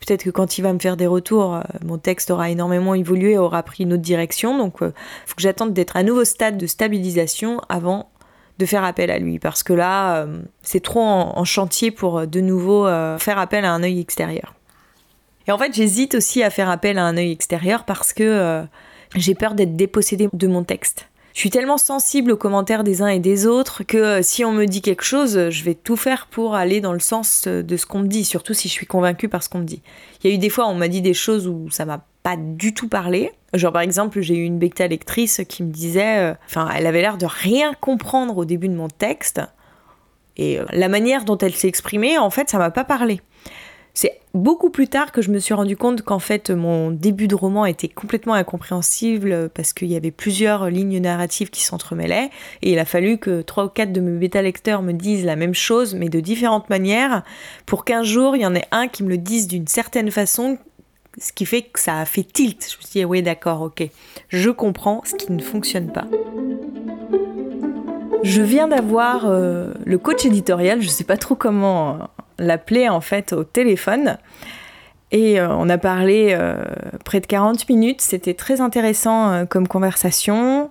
peut-être 0.00 0.24
que 0.24 0.30
quand 0.30 0.58
il 0.58 0.62
va 0.62 0.72
me 0.72 0.80
faire 0.80 0.96
des 0.96 1.06
retours, 1.06 1.54
euh, 1.54 1.62
mon 1.84 1.96
texte 1.96 2.32
aura 2.32 2.50
énormément 2.50 2.94
évolué, 2.94 3.38
aura 3.38 3.62
pris 3.62 3.84
une 3.84 3.92
autre 3.92 4.02
direction, 4.02 4.58
donc 4.58 4.78
il 4.80 4.92
faut 5.26 5.36
que 5.36 5.42
j'attende 5.42 5.74
d'être 5.74 5.96
à 5.96 6.02
nouveau 6.02 6.24
stade 6.24 6.58
de 6.58 6.66
stabilisation 6.66 7.60
avant 7.68 8.10
de 8.58 8.66
faire 8.66 8.82
appel 8.82 9.12
à 9.12 9.20
lui, 9.20 9.38
parce 9.38 9.62
que 9.62 9.72
là, 9.72 10.26
c'est 10.62 10.82
trop 10.82 11.00
en, 11.00 11.44
chantier 11.44 11.92
pour 11.92 12.26
de 12.26 12.40
nouveau 12.40 12.86
faire 13.18 13.38
appel 13.38 13.64
à 13.64 13.72
un 13.72 13.84
œil 13.84 14.00
extérieur. 14.00 14.56
Et 15.46 15.52
en 15.52 15.58
fait, 15.58 15.72
j'hésite 15.72 16.16
aussi 16.16 16.42
à 16.42 16.50
faire 16.50 16.68
appel 16.68 16.98
à 16.98 17.04
un 17.04 17.16
œil 17.16 17.30
extérieur 17.30 17.84
parce 17.84 18.12
que 18.12 18.66
j'ai 19.14 19.34
peur 19.34 19.54
d'être 19.54 19.76
dépossédée 19.76 20.28
de 20.32 20.46
mon 20.46 20.64
texte. 20.64 21.08
Je 21.38 21.42
suis 21.42 21.50
tellement 21.50 21.78
sensible 21.78 22.32
aux 22.32 22.36
commentaires 22.36 22.82
des 22.82 23.00
uns 23.00 23.06
et 23.06 23.20
des 23.20 23.46
autres 23.46 23.84
que 23.84 23.96
euh, 23.96 24.22
si 24.22 24.44
on 24.44 24.50
me 24.50 24.64
dit 24.64 24.82
quelque 24.82 25.04
chose, 25.04 25.50
je 25.50 25.62
vais 25.62 25.74
tout 25.74 25.94
faire 25.94 26.26
pour 26.26 26.56
aller 26.56 26.80
dans 26.80 26.92
le 26.92 26.98
sens 26.98 27.44
euh, 27.46 27.62
de 27.62 27.76
ce 27.76 27.86
qu'on 27.86 28.00
me 28.00 28.08
dit, 28.08 28.24
surtout 28.24 28.54
si 28.54 28.66
je 28.66 28.72
suis 28.72 28.86
convaincue 28.86 29.28
par 29.28 29.44
ce 29.44 29.48
qu'on 29.48 29.60
me 29.60 29.64
dit. 29.64 29.80
Il 30.20 30.28
y 30.28 30.32
a 30.32 30.34
eu 30.34 30.38
des 30.38 30.50
fois 30.50 30.66
où 30.66 30.70
on 30.70 30.74
m'a 30.74 30.88
dit 30.88 31.00
des 31.00 31.14
choses 31.14 31.46
où 31.46 31.70
ça 31.70 31.84
m'a 31.84 32.04
pas 32.24 32.36
du 32.36 32.74
tout 32.74 32.88
parlé. 32.88 33.30
Genre 33.54 33.72
par 33.72 33.82
exemple, 33.82 34.20
j'ai 34.20 34.34
eu 34.34 34.42
une 34.42 34.58
bêta 34.58 34.88
lectrice 34.88 35.42
qui 35.48 35.62
me 35.62 35.70
disait, 35.70 36.18
euh, 36.18 36.34
enfin, 36.46 36.68
elle 36.74 36.88
avait 36.88 37.02
l'air 37.02 37.18
de 37.18 37.26
rien 37.26 37.72
comprendre 37.74 38.36
au 38.36 38.44
début 38.44 38.68
de 38.68 38.74
mon 38.74 38.88
texte. 38.88 39.40
Et 40.36 40.58
la 40.72 40.88
manière 40.88 41.24
dont 41.24 41.38
elle 41.38 41.54
s'est 41.54 41.68
exprimée, 41.68 42.18
en 42.18 42.30
fait, 42.30 42.50
ça 42.50 42.58
m'a 42.58 42.72
pas 42.72 42.84
parlé. 42.84 43.20
C'est 44.00 44.20
beaucoup 44.32 44.70
plus 44.70 44.86
tard 44.86 45.10
que 45.10 45.22
je 45.22 45.32
me 45.32 45.40
suis 45.40 45.54
rendu 45.54 45.76
compte 45.76 46.02
qu'en 46.02 46.20
fait 46.20 46.50
mon 46.50 46.92
début 46.92 47.26
de 47.26 47.34
roman 47.34 47.66
était 47.66 47.88
complètement 47.88 48.34
incompréhensible 48.34 49.50
parce 49.52 49.72
qu'il 49.72 49.88
y 49.88 49.96
avait 49.96 50.12
plusieurs 50.12 50.70
lignes 50.70 51.00
narratives 51.00 51.50
qui 51.50 51.64
s'entremêlaient 51.64 52.30
et 52.62 52.70
il 52.70 52.78
a 52.78 52.84
fallu 52.84 53.18
que 53.18 53.42
trois 53.42 53.64
ou 53.64 53.68
quatre 53.68 53.92
de 53.92 54.00
mes 54.00 54.16
bêta-lecteurs 54.16 54.82
me 54.82 54.92
disent 54.92 55.24
la 55.24 55.34
même 55.34 55.52
chose 55.52 55.96
mais 55.96 56.08
de 56.08 56.20
différentes 56.20 56.70
manières 56.70 57.24
pour 57.66 57.84
qu'un 57.84 58.04
jour 58.04 58.36
il 58.36 58.42
y 58.42 58.46
en 58.46 58.54
ait 58.54 58.68
un 58.70 58.86
qui 58.86 59.02
me 59.02 59.08
le 59.08 59.18
dise 59.18 59.48
d'une 59.48 59.66
certaine 59.66 60.12
façon 60.12 60.58
ce 61.20 61.32
qui 61.32 61.44
fait 61.44 61.62
que 61.62 61.80
ça 61.80 61.98
a 61.98 62.04
fait 62.04 62.22
tilt. 62.22 62.70
Je 62.70 62.76
me 62.76 62.82
suis 62.82 63.00
dit 63.00 63.04
oui 63.04 63.20
d'accord 63.20 63.62
ok 63.62 63.82
je 64.28 64.50
comprends 64.50 65.02
ce 65.04 65.16
qui 65.16 65.32
ne 65.32 65.42
fonctionne 65.42 65.90
pas. 65.90 66.04
Je 68.22 68.42
viens 68.42 68.68
d'avoir 68.68 69.26
euh, 69.26 69.72
le 69.84 69.98
coach 69.98 70.24
éditorial, 70.24 70.82
je 70.82 70.88
sais 70.88 71.02
pas 71.02 71.16
trop 71.16 71.34
comment 71.34 71.98
l'appeler 72.38 72.88
en 72.88 73.00
fait 73.00 73.32
au 73.32 73.44
téléphone. 73.44 74.18
Et 75.10 75.40
euh, 75.40 75.48
on 75.50 75.68
a 75.68 75.78
parlé 75.78 76.28
euh, 76.32 76.62
près 77.04 77.20
de 77.20 77.26
40 77.26 77.68
minutes, 77.68 78.00
c'était 78.00 78.34
très 78.34 78.60
intéressant 78.60 79.30
euh, 79.30 79.44
comme 79.46 79.66
conversation. 79.66 80.70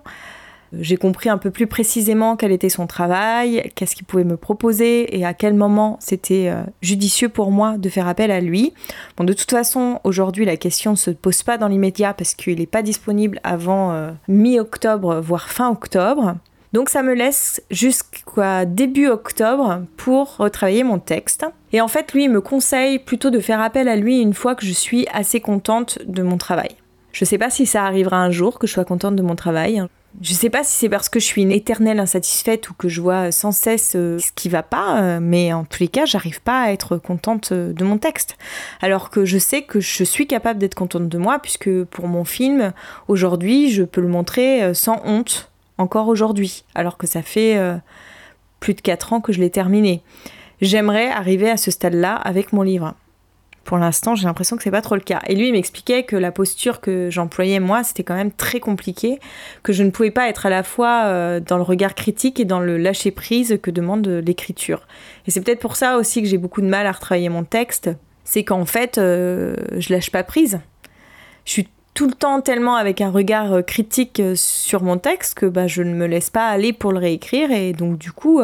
J'ai 0.78 0.98
compris 0.98 1.30
un 1.30 1.38
peu 1.38 1.50
plus 1.50 1.66
précisément 1.66 2.36
quel 2.36 2.52
était 2.52 2.68
son 2.68 2.86
travail, 2.86 3.72
qu'est-ce 3.74 3.96
qu'il 3.96 4.04
pouvait 4.04 4.24
me 4.24 4.36
proposer 4.36 5.18
et 5.18 5.24
à 5.24 5.32
quel 5.32 5.54
moment 5.54 5.96
c'était 5.98 6.52
judicieux 6.82 7.30
pour 7.30 7.50
moi 7.50 7.78
de 7.78 7.88
faire 7.88 8.06
appel 8.06 8.30
à 8.30 8.42
lui. 8.42 8.74
Bon, 9.16 9.24
de 9.24 9.32
toute 9.32 9.50
façon, 9.50 9.98
aujourd'hui, 10.04 10.44
la 10.44 10.58
question 10.58 10.90
ne 10.90 10.96
se 10.96 11.10
pose 11.10 11.42
pas 11.42 11.56
dans 11.56 11.68
l'immédiat 11.68 12.12
parce 12.12 12.34
qu'il 12.34 12.58
n'est 12.58 12.66
pas 12.66 12.82
disponible 12.82 13.40
avant 13.44 14.10
mi-octobre, 14.28 15.20
voire 15.20 15.48
fin 15.48 15.70
octobre. 15.70 16.34
Donc 16.72 16.90
ça 16.90 17.02
me 17.02 17.14
laisse 17.14 17.62
jusqu'à 17.70 18.64
début 18.64 19.08
octobre 19.08 19.82
pour 19.96 20.36
retravailler 20.36 20.84
mon 20.84 20.98
texte. 20.98 21.46
Et 21.72 21.80
en 21.80 21.88
fait, 21.88 22.12
lui, 22.12 22.24
il 22.24 22.30
me 22.30 22.40
conseille 22.40 22.98
plutôt 22.98 23.30
de 23.30 23.40
faire 23.40 23.60
appel 23.60 23.88
à 23.88 23.96
lui 23.96 24.20
une 24.20 24.34
fois 24.34 24.54
que 24.54 24.66
je 24.66 24.72
suis 24.72 25.06
assez 25.12 25.40
contente 25.40 25.98
de 26.06 26.22
mon 26.22 26.36
travail. 26.36 26.76
Je 27.12 27.24
sais 27.24 27.38
pas 27.38 27.50
si 27.50 27.66
ça 27.66 27.84
arrivera 27.84 28.18
un 28.18 28.30
jour 28.30 28.58
que 28.58 28.66
je 28.66 28.72
sois 28.72 28.84
contente 28.84 29.16
de 29.16 29.22
mon 29.22 29.34
travail. 29.34 29.82
Je 30.20 30.32
sais 30.32 30.50
pas 30.50 30.64
si 30.64 30.72
c'est 30.72 30.88
parce 30.88 31.08
que 31.08 31.20
je 31.20 31.24
suis 31.24 31.42
une 31.42 31.52
éternelle 31.52 32.00
insatisfaite 32.00 32.70
ou 32.70 32.74
que 32.74 32.88
je 32.88 33.00
vois 33.00 33.30
sans 33.30 33.52
cesse 33.52 33.92
euh, 33.94 34.18
ce 34.18 34.32
qui 34.32 34.48
va 34.48 34.62
pas, 34.62 35.00
euh, 35.00 35.18
mais 35.20 35.52
en 35.52 35.64
tous 35.64 35.80
les 35.80 35.88
cas, 35.88 36.06
j'arrive 36.06 36.40
pas 36.40 36.62
à 36.62 36.72
être 36.72 36.96
contente 36.96 37.50
euh, 37.52 37.72
de 37.72 37.84
mon 37.84 37.98
texte. 37.98 38.36
Alors 38.80 39.10
que 39.10 39.24
je 39.24 39.38
sais 39.38 39.62
que 39.62 39.80
je 39.80 40.04
suis 40.04 40.26
capable 40.26 40.58
d'être 40.58 40.74
contente 40.74 41.08
de 41.08 41.18
moi, 41.18 41.38
puisque 41.38 41.84
pour 41.84 42.08
mon 42.08 42.24
film, 42.24 42.72
aujourd'hui, 43.06 43.70
je 43.70 43.84
peux 43.84 44.00
le 44.00 44.08
montrer 44.08 44.74
sans 44.74 45.00
honte, 45.04 45.50
encore 45.78 46.08
aujourd'hui, 46.08 46.64
alors 46.74 46.98
que 46.98 47.06
ça 47.06 47.22
fait 47.22 47.58
plus 48.60 48.74
de 48.74 48.80
4 48.80 49.12
ans 49.12 49.20
que 49.20 49.32
je 49.32 49.40
l'ai 49.40 49.50
terminé. 49.50 50.02
J'aimerais 50.60 51.08
arriver 51.08 51.50
à 51.50 51.56
ce 51.56 51.70
stade-là 51.70 52.14
avec 52.14 52.52
mon 52.52 52.62
livre 52.62 52.94
pour 53.68 53.76
l'instant, 53.76 54.14
j'ai 54.14 54.24
l'impression 54.24 54.56
que 54.56 54.62
c'est 54.62 54.70
pas 54.70 54.80
trop 54.80 54.94
le 54.94 55.02
cas. 55.02 55.20
Et 55.26 55.34
lui, 55.34 55.48
il 55.48 55.52
m'expliquait 55.52 56.04
que 56.04 56.16
la 56.16 56.32
posture 56.32 56.80
que 56.80 57.10
j'employais 57.10 57.60
moi, 57.60 57.84
c'était 57.84 58.02
quand 58.02 58.14
même 58.14 58.32
très 58.32 58.60
compliqué, 58.60 59.18
que 59.62 59.74
je 59.74 59.82
ne 59.82 59.90
pouvais 59.90 60.10
pas 60.10 60.26
être 60.30 60.46
à 60.46 60.48
la 60.48 60.62
fois 60.62 61.02
euh, 61.04 61.38
dans 61.38 61.58
le 61.58 61.62
regard 61.62 61.94
critique 61.94 62.40
et 62.40 62.46
dans 62.46 62.60
le 62.60 62.78
lâcher 62.78 63.10
prise 63.10 63.58
que 63.62 63.70
demande 63.70 64.08
l'écriture. 64.08 64.88
Et 65.26 65.30
c'est 65.30 65.42
peut-être 65.42 65.60
pour 65.60 65.76
ça 65.76 65.98
aussi 65.98 66.22
que 66.22 66.28
j'ai 66.28 66.38
beaucoup 66.38 66.62
de 66.62 66.66
mal 66.66 66.86
à 66.86 66.92
retravailler 66.92 67.28
mon 67.28 67.44
texte, 67.44 67.90
c'est 68.24 68.42
qu'en 68.42 68.64
fait, 68.64 68.96
euh, 68.96 69.54
je 69.76 69.92
lâche 69.92 70.10
pas 70.10 70.22
prise. 70.22 70.60
Je 71.44 71.50
suis 71.52 71.68
tout 71.98 72.06
le 72.06 72.14
temps 72.14 72.40
tellement 72.40 72.76
avec 72.76 73.00
un 73.00 73.10
regard 73.10 73.52
euh, 73.52 73.62
critique 73.62 74.22
sur 74.36 74.84
mon 74.84 74.98
texte 74.98 75.34
que 75.34 75.46
bah, 75.46 75.66
je 75.66 75.82
ne 75.82 75.94
me 75.94 76.06
laisse 76.06 76.30
pas 76.30 76.46
aller 76.46 76.72
pour 76.72 76.92
le 76.92 76.98
réécrire 76.98 77.50
et 77.50 77.72
donc 77.72 77.98
du 77.98 78.12
coup 78.12 78.40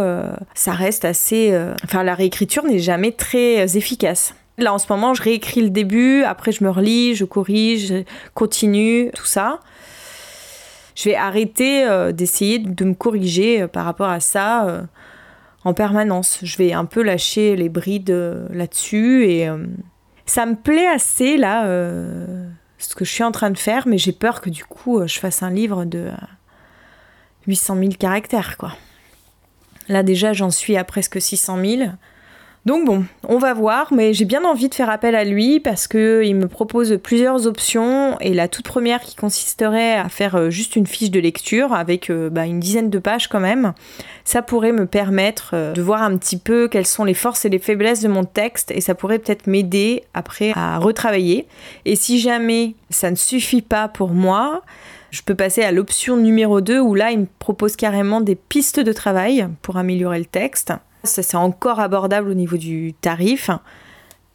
ça 0.54 0.72
reste 0.72 1.04
assez... 1.04 1.56
Enfin 1.84 2.02
la 2.02 2.14
réécriture 2.14 2.64
n'est 2.64 2.80
jamais 2.80 3.12
très 3.12 3.76
efficace. 3.76 4.34
Là, 4.56 4.72
en 4.72 4.78
ce 4.78 4.86
moment, 4.88 5.14
je 5.14 5.22
réécris 5.22 5.62
le 5.62 5.70
début, 5.70 6.22
après 6.22 6.52
je 6.52 6.62
me 6.62 6.70
relis, 6.70 7.16
je 7.16 7.24
corrige, 7.24 7.88
je 7.88 8.02
continue, 8.34 9.10
tout 9.14 9.26
ça. 9.26 9.60
Je 10.94 11.08
vais 11.08 11.16
arrêter 11.16 11.84
euh, 11.84 12.12
d'essayer 12.12 12.60
de 12.60 12.84
me 12.84 12.94
corriger 12.94 13.62
euh, 13.62 13.68
par 13.68 13.84
rapport 13.84 14.08
à 14.08 14.20
ça 14.20 14.66
euh, 14.66 14.82
en 15.64 15.74
permanence. 15.74 16.38
Je 16.42 16.56
vais 16.56 16.72
un 16.72 16.84
peu 16.84 17.02
lâcher 17.02 17.56
les 17.56 17.68
brides 17.68 18.14
là-dessus 18.50 19.26
et 19.26 19.48
ça 20.26 20.44
me 20.44 20.54
plaît 20.54 20.86
assez 20.86 21.38
là, 21.38 21.66
ce 22.78 22.94
que 22.94 23.04
je 23.04 23.10
suis 23.10 23.24
en 23.24 23.32
train 23.32 23.50
de 23.50 23.58
faire, 23.58 23.86
mais 23.86 23.98
j'ai 23.98 24.12
peur 24.12 24.40
que 24.40 24.50
du 24.50 24.64
coup 24.64 25.06
je 25.06 25.18
fasse 25.18 25.42
un 25.42 25.50
livre 25.50 25.84
de 25.84 26.10
800 27.46 27.76
000 27.78 27.88
caractères, 27.98 28.56
quoi. 28.56 28.72
Là 29.88 30.02
déjà, 30.02 30.32
j'en 30.32 30.50
suis 30.50 30.76
à 30.76 30.84
presque 30.84 31.20
600 31.20 31.58
000. 31.64 31.90
Donc 32.66 32.86
bon, 32.86 33.04
on 33.28 33.36
va 33.36 33.52
voir, 33.52 33.92
mais 33.92 34.14
j'ai 34.14 34.24
bien 34.24 34.42
envie 34.42 34.70
de 34.70 34.74
faire 34.74 34.88
appel 34.88 35.14
à 35.14 35.24
lui 35.24 35.60
parce 35.60 35.86
qu'il 35.86 36.34
me 36.34 36.48
propose 36.48 36.98
plusieurs 37.02 37.46
options 37.46 38.18
et 38.20 38.32
la 38.32 38.48
toute 38.48 38.64
première 38.64 39.02
qui 39.02 39.16
consisterait 39.16 39.96
à 39.96 40.08
faire 40.08 40.36
euh, 40.36 40.48
juste 40.48 40.74
une 40.74 40.86
fiche 40.86 41.10
de 41.10 41.20
lecture 41.20 41.74
avec 41.74 42.08
euh, 42.08 42.30
bah, 42.30 42.46
une 42.46 42.60
dizaine 42.60 42.88
de 42.88 42.98
pages 42.98 43.28
quand 43.28 43.40
même, 43.40 43.74
ça 44.24 44.40
pourrait 44.40 44.72
me 44.72 44.86
permettre 44.86 45.50
euh, 45.52 45.72
de 45.74 45.82
voir 45.82 46.02
un 46.02 46.16
petit 46.16 46.38
peu 46.38 46.66
quelles 46.66 46.86
sont 46.86 47.04
les 47.04 47.12
forces 47.12 47.44
et 47.44 47.50
les 47.50 47.58
faiblesses 47.58 48.00
de 48.00 48.08
mon 48.08 48.24
texte 48.24 48.70
et 48.70 48.80
ça 48.80 48.94
pourrait 48.94 49.18
peut-être 49.18 49.46
m'aider 49.46 50.04
après 50.14 50.52
à 50.56 50.78
retravailler. 50.78 51.46
Et 51.84 51.96
si 51.96 52.18
jamais 52.18 52.76
ça 52.88 53.10
ne 53.10 53.16
suffit 53.16 53.62
pas 53.62 53.88
pour 53.88 54.12
moi, 54.12 54.62
je 55.10 55.20
peux 55.20 55.34
passer 55.34 55.62
à 55.62 55.70
l'option 55.70 56.16
numéro 56.16 56.62
2 56.62 56.80
où 56.80 56.94
là 56.94 57.10
il 57.10 57.20
me 57.20 57.26
propose 57.40 57.76
carrément 57.76 58.22
des 58.22 58.36
pistes 58.36 58.80
de 58.80 58.92
travail 58.94 59.48
pour 59.60 59.76
améliorer 59.76 60.18
le 60.18 60.24
texte. 60.24 60.72
Ça, 61.04 61.22
c'est 61.22 61.36
encore 61.36 61.80
abordable 61.80 62.30
au 62.30 62.34
niveau 62.34 62.56
du 62.56 62.94
tarif. 62.94 63.50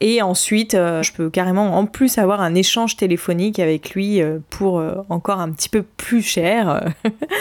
Et 0.01 0.21
ensuite, 0.21 0.75
euh, 0.75 1.03
je 1.03 1.11
peux 1.11 1.29
carrément 1.29 1.77
en 1.77 1.85
plus 1.85 2.17
avoir 2.17 2.41
un 2.41 2.55
échange 2.55 2.95
téléphonique 2.95 3.59
avec 3.59 3.91
lui 3.91 4.21
euh, 4.21 4.39
pour 4.49 4.79
euh, 4.79 4.95
encore 5.09 5.39
un 5.39 5.51
petit 5.51 5.67
peu 5.67 5.83
plus 5.83 6.21
cher. 6.21 6.89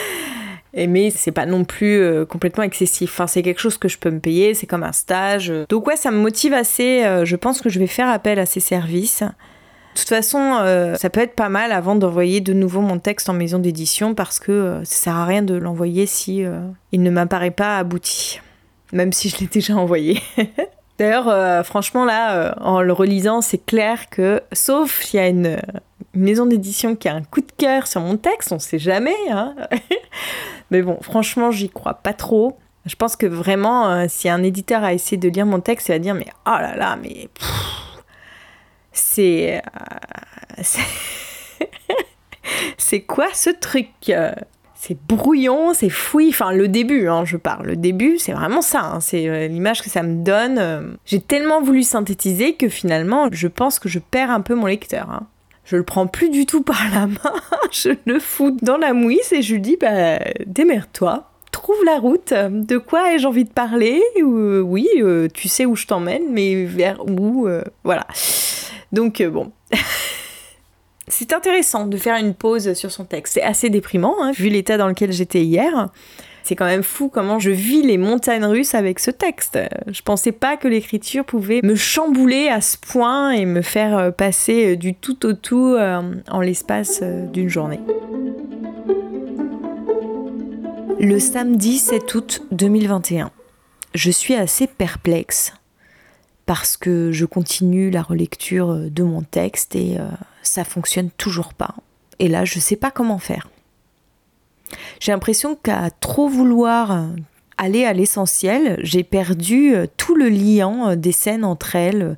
mais 0.75 1.11
c'est 1.11 1.33
pas 1.33 1.47
non 1.47 1.65
plus 1.65 2.27
complètement 2.27 2.65
excessif. 2.65 3.11
Enfin, 3.13 3.27
c'est 3.27 3.43
quelque 3.43 3.61
chose 3.61 3.79
que 3.79 3.89
je 3.89 3.99
peux 3.99 4.11
me 4.11 4.21
payer, 4.21 4.55
c'est 4.55 4.67
comme 4.67 4.83
un 4.83 4.93
stage. 4.93 5.53
Donc 5.69 5.87
ouais, 5.87 5.97
ça 5.97 6.11
me 6.11 6.19
motive 6.19 6.53
assez. 6.53 7.03
je 7.25 7.37
pense 7.37 7.61
que 7.61 7.69
je 7.69 7.79
vais 7.79 7.87
faire 7.87 8.09
appel 8.09 8.39
à 8.39 8.47
ces 8.47 8.61
services. 8.61 9.23
De 9.23 9.99
toute 9.99 10.09
façon, 10.09 10.95
ça 10.97 11.11
peut 11.11 11.21
être 11.21 11.35
pas 11.35 11.49
mal 11.49 11.73
avant 11.73 11.97
d'envoyer 11.97 12.41
de 12.41 12.53
nouveau 12.53 12.81
mon 12.81 13.01
texte 13.01 13.29
en 13.29 13.33
maison 13.33 13.59
d'édition 13.59 14.15
parce 14.15 14.39
que 14.39 14.81
ça 14.85 14.95
sert 14.95 15.17
à 15.17 15.25
rien 15.25 15.43
de 15.43 15.55
l'envoyer 15.55 16.07
si 16.07 16.45
il 16.93 17.03
ne 17.03 17.11
m'apparaît 17.11 17.51
pas 17.51 17.79
abouti 17.79 18.41
même 18.93 19.13
si 19.13 19.29
je 19.29 19.39
l'ai 19.39 19.47
déjà 19.47 19.77
envoyé. 19.77 20.23
D'ailleurs, 20.99 21.29
euh, 21.29 21.63
franchement, 21.63 22.05
là, 22.05 22.35
euh, 22.35 22.53
en 22.61 22.81
le 22.83 22.93
relisant, 22.93 23.41
c'est 23.41 23.65
clair 23.65 24.11
que, 24.11 24.43
sauf 24.53 25.03
s'il 25.03 25.21
y 25.21 25.23
a 25.23 25.29
une, 25.29 25.61
maison 26.15 26.47
d'édition 26.47 26.97
qui 26.97 27.09
a 27.09 27.15
un 27.15 27.23
coup 27.23 27.41
de 27.41 27.53
cœur 27.57 27.87
sur 27.87 28.01
mon 28.01 28.17
texte, 28.17 28.51
on 28.51 28.59
sait 28.59 28.79
jamais. 28.79 29.15
Hein 29.31 29.55
Mais 30.71 30.83
bon, 30.83 30.99
franchement, 31.01 31.53
j'y 31.53 31.69
crois 31.69 31.95
pas 31.95 32.13
trop. 32.13 32.59
Je 32.87 32.97
pense 32.97 33.15
que 33.15 33.27
vraiment, 33.27 33.89
euh, 33.89 34.07
si 34.09 34.29
un 34.29 34.43
éditeur 34.43 34.83
a 34.83 34.93
essayé 34.93 35.17
de 35.17 35.29
lire 35.29 35.47
mon 35.47 35.61
texte, 35.61 35.89
il 35.89 35.93
va 35.93 35.99
dire 36.01 36.15
Mais 36.15 36.27
oh 36.47 36.57
là 36.59 36.77
là, 36.77 36.97
mais. 36.97 37.29
C'est. 38.93 39.63
c'est 42.77 43.03
quoi 43.03 43.29
ce 43.33 43.51
truc? 43.51 44.11
C'est 44.81 44.97
brouillon, 45.09 45.75
c'est 45.75 45.89
fouillis. 45.89 46.29
Enfin, 46.29 46.53
le 46.53 46.69
début, 46.69 47.09
hein, 47.09 47.25
je 47.25 47.37
parle. 47.37 47.67
Le 47.67 47.77
début, 47.77 48.17
c'est 48.19 48.33
vraiment 48.33 48.63
ça. 48.63 48.81
Hein. 48.81 49.01
c'est 49.01 49.29
euh, 49.29 49.49
l'image 49.49 49.83
que 49.83 49.91
ça 49.91 50.05
me 50.05 50.23
donne. 50.23 50.59
Euh. 50.59 50.83
J'ai 51.05 51.21
tellement 51.21 51.61
voulu 51.61 51.83
synthétiser 51.83 52.55
que 52.55 52.69
finalement, 52.69 53.29
je 53.33 53.49
pense 53.49 53.81
que 53.81 53.89
je 53.89 53.99
perds 53.99 54.31
un 54.31 54.41
peu 54.41 54.55
mon 54.55 54.67
lecteur. 54.67 55.11
Hein. 55.11 55.27
Je 55.65 55.77
le 55.77 55.83
prends 55.83 56.07
plus 56.07 56.31
du 56.31 56.47
tout 56.47 56.63
par 56.63 56.81
la 56.95 57.09
main. 57.09 57.41
je 57.73 57.91
le 58.07 58.21
fous 58.21 58.57
dans 58.63 58.77
la 58.77 58.93
mouisse 58.93 59.33
et 59.33 59.43
je 59.43 59.55
lui 59.55 59.61
dis, 59.61 59.77
bah, 59.81 60.21
démerde-toi. 60.47 61.29
Trouve 61.51 61.85
la 61.85 61.99
route. 61.99 62.33
De 62.33 62.79
quoi 62.79 63.13
ai-je 63.15 63.27
envie 63.27 63.45
de 63.45 63.53
parler? 63.53 64.01
Euh, 64.23 64.61
Oui, 64.61 64.87
tu 65.35 65.49
sais 65.49 65.67
où 65.67 65.75
je 65.75 65.87
t'emmène, 65.87 66.23
mais 66.31 66.65
vers 66.65 67.05
où 67.05 67.49
Voilà. 67.83 68.07
Donc, 68.93 69.21
bon. 69.23 69.51
C'est 71.11 71.33
intéressant 71.33 71.87
de 71.87 71.97
faire 71.97 72.17
une 72.17 72.35
pause 72.35 72.75
sur 72.75 72.91
son 72.91 73.05
texte. 73.05 73.35
C'est 73.35 73.43
assez 73.43 73.71
déprimant, 73.71 74.15
hein, 74.23 74.33
vu 74.33 74.49
l'état 74.49 74.77
dans 74.77 74.89
lequel 74.89 75.13
j'étais 75.13 75.43
hier. 75.43 75.89
C'est 76.49 76.57
quand 76.57 76.65
même 76.65 76.83
fou 76.83 77.11
comment 77.11 77.39
je 77.39 77.51
vis 77.51 77.83
les 77.83 77.99
montagnes 77.99 78.47
russes 78.47 78.75
avec 78.75 79.01
ce 79.01 79.11
texte. 79.11 79.59
Je 79.87 80.01
pensais 80.01 80.33
pas 80.33 80.57
que 80.57 80.67
l'écriture 80.67 81.27
pouvait 81.27 81.61
me 81.63 81.75
chambouler 81.75 82.49
à 82.49 82.63
ce 82.63 82.79
point 82.79 83.33
et 83.33 83.45
me 83.45 83.61
faire 83.61 83.99
euh, 83.99 84.11
passer 84.11 84.73
euh, 84.73 84.77
du 84.77 84.95
tout 84.95 85.27
au 85.27 85.35
tout 85.35 85.75
euh, 85.75 86.01
en 86.31 86.41
l'espace 86.41 87.03
d'une 87.03 87.51
journée. 87.51 87.81
Le 90.99 91.19
samedi 91.19 91.77
7 91.77 92.15
août 92.15 92.43
2021. 92.51 93.31
Je 93.95 94.11
suis 94.11 94.35
assez 94.35 94.67
perplexe 94.67 95.53
parce 96.47 96.79
que 96.79 97.13
je 97.13 97.27
continue 97.27 97.91
la 97.91 98.01
relecture 98.01 98.75
de 98.75 99.03
mon 99.03 99.21
texte 99.21 99.77
et 99.77 99.99
ça 100.49 100.65
fonctionne 100.65 101.11
toujours 101.11 101.55
pas. 101.55 101.75
Et 102.19 102.29
là, 102.29 102.45
je 102.45 102.59
sais 102.59 102.77
pas 102.77 102.91
comment 102.91 103.19
faire. 103.19 103.49
J'ai 105.01 105.13
l'impression 105.13 105.57
qu'à 105.57 105.91
trop 105.91 106.29
vouloir 106.29 107.07
aller 107.59 107.85
à 107.85 107.93
l'essentiel, 107.93 108.79
j'ai 108.83 109.03
perdu 109.03 109.75
euh, 109.75 109.87
tout 109.97 110.15
le 110.15 110.29
lien 110.29 110.91
euh, 110.91 110.97
des 110.97 111.13
scènes 111.13 111.45
entre 111.45 111.75
elles, 111.75 112.17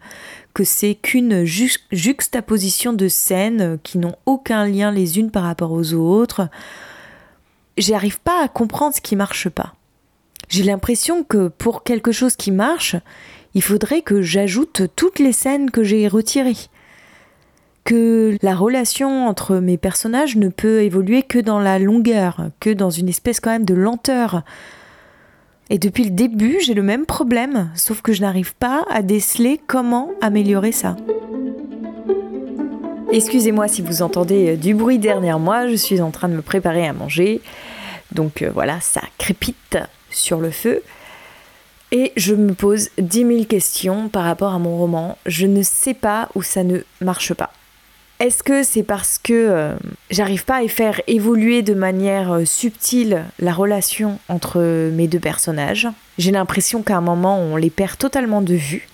que 0.52 0.64
c'est 0.64 0.94
qu'une 0.94 1.44
juxtaposition 1.44 2.92
de 2.92 3.08
scènes 3.08 3.78
qui 3.82 3.98
n'ont 3.98 4.16
aucun 4.26 4.66
lien 4.66 4.90
les 4.90 5.18
unes 5.18 5.30
par 5.30 5.44
rapport 5.44 5.72
aux 5.72 5.94
autres. 5.94 6.48
J'arrive 7.78 8.20
pas 8.20 8.44
à 8.44 8.48
comprendre 8.48 8.94
ce 8.94 9.00
qui 9.00 9.16
marche 9.16 9.48
pas. 9.48 9.74
J'ai 10.48 10.64
l'impression 10.64 11.22
que 11.22 11.48
pour 11.48 11.84
quelque 11.84 12.10
chose 12.10 12.34
qui 12.34 12.50
marche, 12.50 12.96
il 13.54 13.62
faudrait 13.62 14.02
que 14.02 14.22
j'ajoute 14.22 14.82
toutes 14.96 15.20
les 15.20 15.32
scènes 15.32 15.70
que 15.70 15.84
j'ai 15.84 16.08
retirées 16.08 16.56
la 18.42 18.54
relation 18.54 19.26
entre 19.26 19.56
mes 19.56 19.76
personnages 19.76 20.36
ne 20.36 20.48
peut 20.48 20.82
évoluer 20.82 21.22
que 21.22 21.38
dans 21.38 21.58
la 21.58 21.78
longueur, 21.78 22.48
que 22.60 22.70
dans 22.70 22.90
une 22.90 23.08
espèce 23.08 23.40
quand 23.40 23.50
même 23.50 23.64
de 23.64 23.74
lenteur. 23.74 24.42
Et 25.70 25.78
depuis 25.78 26.04
le 26.04 26.10
début, 26.10 26.58
j'ai 26.60 26.74
le 26.74 26.82
même 26.82 27.06
problème, 27.06 27.70
sauf 27.76 28.02
que 28.02 28.12
je 28.12 28.22
n'arrive 28.22 28.54
pas 28.56 28.84
à 28.90 29.02
déceler 29.02 29.60
comment 29.66 30.10
améliorer 30.20 30.72
ça. 30.72 30.96
Excusez-moi 33.12 33.66
si 33.68 33.82
vous 33.82 34.02
entendez 34.02 34.50
euh, 34.50 34.56
du 34.56 34.74
bruit 34.74 34.98
derrière 34.98 35.40
moi, 35.40 35.66
je 35.66 35.74
suis 35.74 36.00
en 36.00 36.10
train 36.10 36.28
de 36.28 36.34
me 36.34 36.42
préparer 36.42 36.86
à 36.86 36.92
manger. 36.92 37.40
Donc 38.12 38.42
euh, 38.42 38.50
voilà, 38.52 38.80
ça 38.80 39.00
crépite 39.18 39.78
sur 40.10 40.40
le 40.40 40.50
feu. 40.50 40.82
Et 41.92 42.12
je 42.16 42.34
me 42.34 42.54
pose 42.54 42.90
10 42.98 43.26
000 43.26 43.44
questions 43.44 44.08
par 44.08 44.22
rapport 44.24 44.54
à 44.54 44.60
mon 44.60 44.76
roman. 44.76 45.18
Je 45.26 45.46
ne 45.46 45.62
sais 45.62 45.94
pas 45.94 46.28
où 46.36 46.42
ça 46.42 46.62
ne 46.62 46.78
marche 47.00 47.34
pas. 47.34 47.50
Est-ce 48.20 48.42
que 48.42 48.62
c'est 48.62 48.82
parce 48.82 49.16
que 49.16 49.32
euh, 49.32 49.74
j'arrive 50.10 50.44
pas 50.44 50.62
à 50.62 50.68
faire 50.68 51.00
évoluer 51.06 51.62
de 51.62 51.72
manière 51.72 52.32
euh, 52.32 52.44
subtile 52.44 53.24
la 53.38 53.54
relation 53.54 54.18
entre 54.28 54.60
mes 54.90 55.08
deux 55.08 55.18
personnages? 55.18 55.88
J'ai 56.18 56.30
l'impression 56.30 56.82
qu'à 56.82 56.98
un 56.98 57.00
moment 57.00 57.38
on 57.40 57.56
les 57.56 57.70
perd 57.70 57.96
totalement 57.96 58.42
de 58.42 58.52
vue 58.52 58.86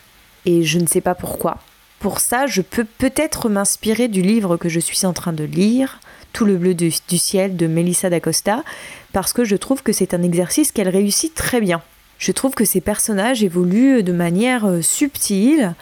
et 0.45 0.62
je 0.62 0.79
ne 0.79 0.87
sais 0.87 1.01
pas 1.01 1.17
pourquoi. 1.17 1.59
pour 1.99 2.21
ça, 2.21 2.47
je 2.47 2.62
peux 2.62 2.85
peut-être 2.85 3.49
m'inspirer 3.49 4.07
du 4.07 4.23
livre 4.23 4.57
que 4.57 4.69
je 4.69 4.79
suis 4.79 5.05
en 5.07 5.12
train 5.12 5.33
de 5.33 5.43
lire, 5.43 5.99
Tout 6.33 6.45
le 6.45 6.57
bleu 6.57 6.75
du, 6.75 6.93
du 7.09 7.19
ciel 7.19 7.57
de 7.57 7.67
Melissa 7.67 8.09
d'Acosta, 8.11 8.62
parce 9.12 9.33
que 9.33 9.45
je 9.45 9.57
trouve 9.57 9.83
que 9.83 9.93
c'est 9.93 10.15
un 10.15 10.23
exercice 10.23 10.71
qu'elle 10.71 10.89
réussit 10.89 11.35
très 11.35 11.61
bien. 11.61 11.83
Je 12.19 12.31
trouve 12.31 12.55
que 12.55 12.65
ces 12.65 12.81
personnages 12.81 13.43
évoluent 13.43 14.05
de 14.05 14.12
manière 14.12 14.67
euh, 14.67 14.83
subtile 14.83 15.75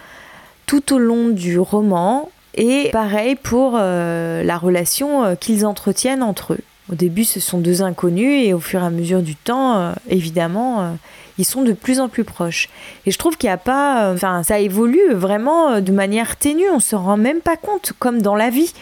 tout 0.65 0.95
au 0.95 0.99
long 0.99 1.29
du 1.29 1.59
roman, 1.59 2.31
et 2.55 2.91
pareil 2.91 3.37
pour 3.37 3.75
euh, 3.77 4.43
la 4.43 4.59
relation 4.59 5.25
euh, 5.25 5.35
qu'ils 5.35 5.67
entretiennent 5.67 6.23
entre 6.23 6.55
eux. 6.55 6.61
Au 6.93 6.95
début, 6.95 7.25
ce 7.25 7.41
sont 7.41 7.59
deux 7.59 7.83
inconnus, 7.83 8.47
et 8.47 8.53
au 8.53 8.61
fur 8.61 8.83
et 8.83 8.87
à 8.87 8.91
mesure 8.91 9.23
du 9.23 9.37
temps, 9.37 9.95
évidemment, 10.11 10.99
ils 11.39 11.47
sont 11.47 11.63
de 11.63 11.73
plus 11.73 11.99
en 11.99 12.11
plus 12.11 12.25
proches. 12.25 12.69
Et 13.07 13.11
je 13.11 13.17
trouve 13.17 13.39
qu'il 13.39 13.49
n'y 13.49 13.55
a 13.55 13.57
pas. 13.57 14.13
Enfin, 14.13 14.43
ça 14.43 14.59
évolue 14.59 15.15
vraiment 15.15 15.81
de 15.81 15.93
manière 15.93 16.37
ténue, 16.37 16.69
on 16.71 16.81
se 16.81 16.95
rend 16.95 17.17
même 17.17 17.41
pas 17.41 17.57
compte, 17.57 17.95
comme 17.99 18.21
dans 18.21 18.35
la 18.37 18.51
vie, 18.51 18.75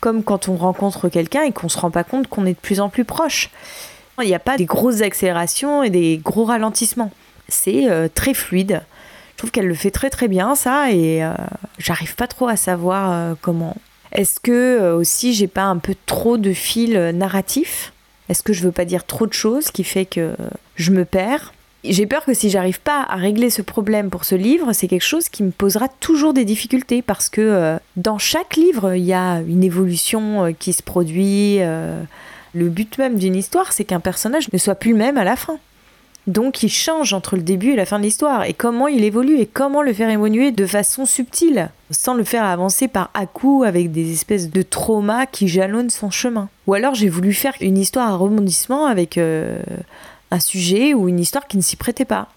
comme 0.00 0.24
quand 0.24 0.48
on 0.48 0.56
rencontre 0.56 1.10
quelqu'un 1.10 1.42
et 1.42 1.52
qu'on 1.52 1.68
se 1.68 1.78
rend 1.78 1.90
pas 1.90 2.02
compte 2.02 2.28
qu'on 2.28 2.46
est 2.46 2.54
de 2.54 2.58
plus 2.58 2.80
en 2.80 2.88
plus 2.88 3.04
proche. 3.04 3.50
Il 4.22 4.28
n'y 4.28 4.34
a 4.34 4.40
pas 4.40 4.56
des 4.56 4.66
grosses 4.66 5.02
accélérations 5.02 5.82
et 5.82 5.90
des 5.90 6.18
gros 6.22 6.44
ralentissements. 6.44 7.10
C'est 7.48 7.90
euh, 7.90 8.08
très 8.12 8.34
fluide. 8.34 8.82
Trouve 9.40 9.52
qu'elle 9.52 9.68
le 9.68 9.74
fait 9.74 9.90
très 9.90 10.10
très 10.10 10.28
bien 10.28 10.54
ça 10.54 10.92
et 10.92 11.24
euh, 11.24 11.32
j'arrive 11.78 12.14
pas 12.14 12.26
trop 12.26 12.46
à 12.46 12.56
savoir 12.56 13.10
euh, 13.10 13.34
comment. 13.40 13.74
Est-ce 14.12 14.38
que 14.38 14.92
aussi 14.92 15.32
j'ai 15.32 15.46
pas 15.46 15.62
un 15.62 15.78
peu 15.78 15.94
trop 16.04 16.36
de 16.36 16.52
fil 16.52 16.92
narratif? 17.14 17.94
Est-ce 18.28 18.42
que 18.42 18.52
je 18.52 18.62
veux 18.62 18.70
pas 18.70 18.84
dire 18.84 19.06
trop 19.06 19.26
de 19.26 19.32
choses 19.32 19.70
qui 19.70 19.82
fait 19.82 20.04
que 20.04 20.34
je 20.76 20.90
me 20.90 21.06
perds? 21.06 21.54
J'ai 21.84 22.04
peur 22.04 22.26
que 22.26 22.34
si 22.34 22.50
j'arrive 22.50 22.82
pas 22.82 23.06
à 23.08 23.16
régler 23.16 23.48
ce 23.48 23.62
problème 23.62 24.10
pour 24.10 24.26
ce 24.26 24.34
livre, 24.34 24.74
c'est 24.74 24.88
quelque 24.88 25.06
chose 25.06 25.30
qui 25.30 25.42
me 25.42 25.52
posera 25.52 25.88
toujours 25.88 26.34
des 26.34 26.44
difficultés 26.44 27.00
parce 27.00 27.30
que 27.30 27.78
dans 27.96 28.18
chaque 28.18 28.56
livre, 28.56 28.94
il 28.94 29.04
y 29.04 29.14
a 29.14 29.40
une 29.40 29.64
évolution 29.64 30.54
qui 30.58 30.74
se 30.74 30.82
produit. 30.82 31.60
le 31.60 32.68
but 32.68 32.98
même 32.98 33.16
d'une 33.16 33.36
histoire, 33.36 33.72
c'est 33.72 33.84
qu'un 33.84 34.00
personnage 34.00 34.52
ne 34.52 34.58
soit 34.58 34.74
plus 34.74 34.90
le 34.90 34.98
même 34.98 35.16
à 35.16 35.24
la 35.24 35.36
fin. 35.36 35.58
Donc 36.26 36.62
il 36.62 36.68
change 36.68 37.12
entre 37.12 37.36
le 37.36 37.42
début 37.42 37.72
et 37.72 37.76
la 37.76 37.86
fin 37.86 37.98
de 37.98 38.04
l'histoire. 38.04 38.44
Et 38.44 38.52
comment 38.52 38.88
il 38.88 39.04
évolue 39.04 39.38
et 39.40 39.46
comment 39.46 39.82
le 39.82 39.92
faire 39.92 40.10
évoluer 40.10 40.52
de 40.52 40.66
façon 40.66 41.06
subtile, 41.06 41.70
sans 41.90 42.14
le 42.14 42.24
faire 42.24 42.44
avancer 42.44 42.88
par 42.88 43.10
à-coups 43.14 43.66
avec 43.66 43.90
des 43.90 44.12
espèces 44.12 44.50
de 44.50 44.62
traumas 44.62 45.26
qui 45.26 45.48
jalonnent 45.48 45.90
son 45.90 46.10
chemin. 46.10 46.48
Ou 46.66 46.74
alors 46.74 46.94
j'ai 46.94 47.08
voulu 47.08 47.32
faire 47.32 47.54
une 47.60 47.78
histoire 47.78 48.08
à 48.08 48.16
rebondissement 48.16 48.86
avec 48.86 49.18
euh, 49.18 49.60
un 50.30 50.40
sujet 50.40 50.94
ou 50.94 51.08
une 51.08 51.20
histoire 51.20 51.46
qui 51.46 51.56
ne 51.56 51.62
s'y 51.62 51.76
prêtait 51.76 52.04
pas. 52.04 52.28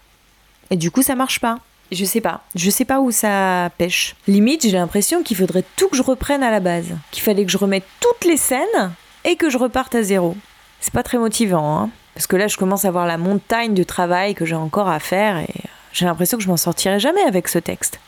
Et 0.70 0.76
du 0.76 0.90
coup 0.90 1.02
ça 1.02 1.14
marche 1.14 1.40
pas. 1.40 1.58
Je 1.92 2.04
sais 2.04 2.22
pas. 2.22 2.42
Je 2.54 2.70
sais 2.70 2.86
pas 2.86 3.00
où 3.00 3.10
ça 3.10 3.70
pêche. 3.76 4.16
Limite, 4.26 4.62
j'ai 4.62 4.72
l'impression 4.72 5.22
qu'il 5.22 5.36
faudrait 5.36 5.64
tout 5.76 5.88
que 5.88 5.96
je 5.96 6.02
reprenne 6.02 6.42
à 6.42 6.50
la 6.50 6.60
base. 6.60 6.96
Qu'il 7.12 7.22
fallait 7.22 7.44
que 7.44 7.52
je 7.52 7.58
remette 7.58 7.84
toutes 8.00 8.24
les 8.24 8.38
scènes 8.38 8.92
et 9.24 9.36
que 9.36 9.50
je 9.50 9.58
reparte 9.58 9.94
à 9.94 10.02
zéro. 10.02 10.34
C'est 10.80 10.92
pas 10.92 11.02
très 11.02 11.18
motivant, 11.18 11.78
hein. 11.78 11.90
Parce 12.14 12.26
que 12.26 12.36
là, 12.36 12.46
je 12.46 12.56
commence 12.56 12.84
à 12.84 12.90
voir 12.90 13.06
la 13.06 13.18
montagne 13.18 13.74
de 13.74 13.82
travail 13.82 14.34
que 14.34 14.44
j'ai 14.44 14.54
encore 14.54 14.88
à 14.88 15.00
faire 15.00 15.38
et 15.38 15.48
j'ai 15.92 16.06
l'impression 16.06 16.38
que 16.38 16.44
je 16.44 16.48
m'en 16.48 16.56
sortirai 16.56 17.00
jamais 17.00 17.22
avec 17.22 17.48
ce 17.48 17.58
texte. 17.58 17.98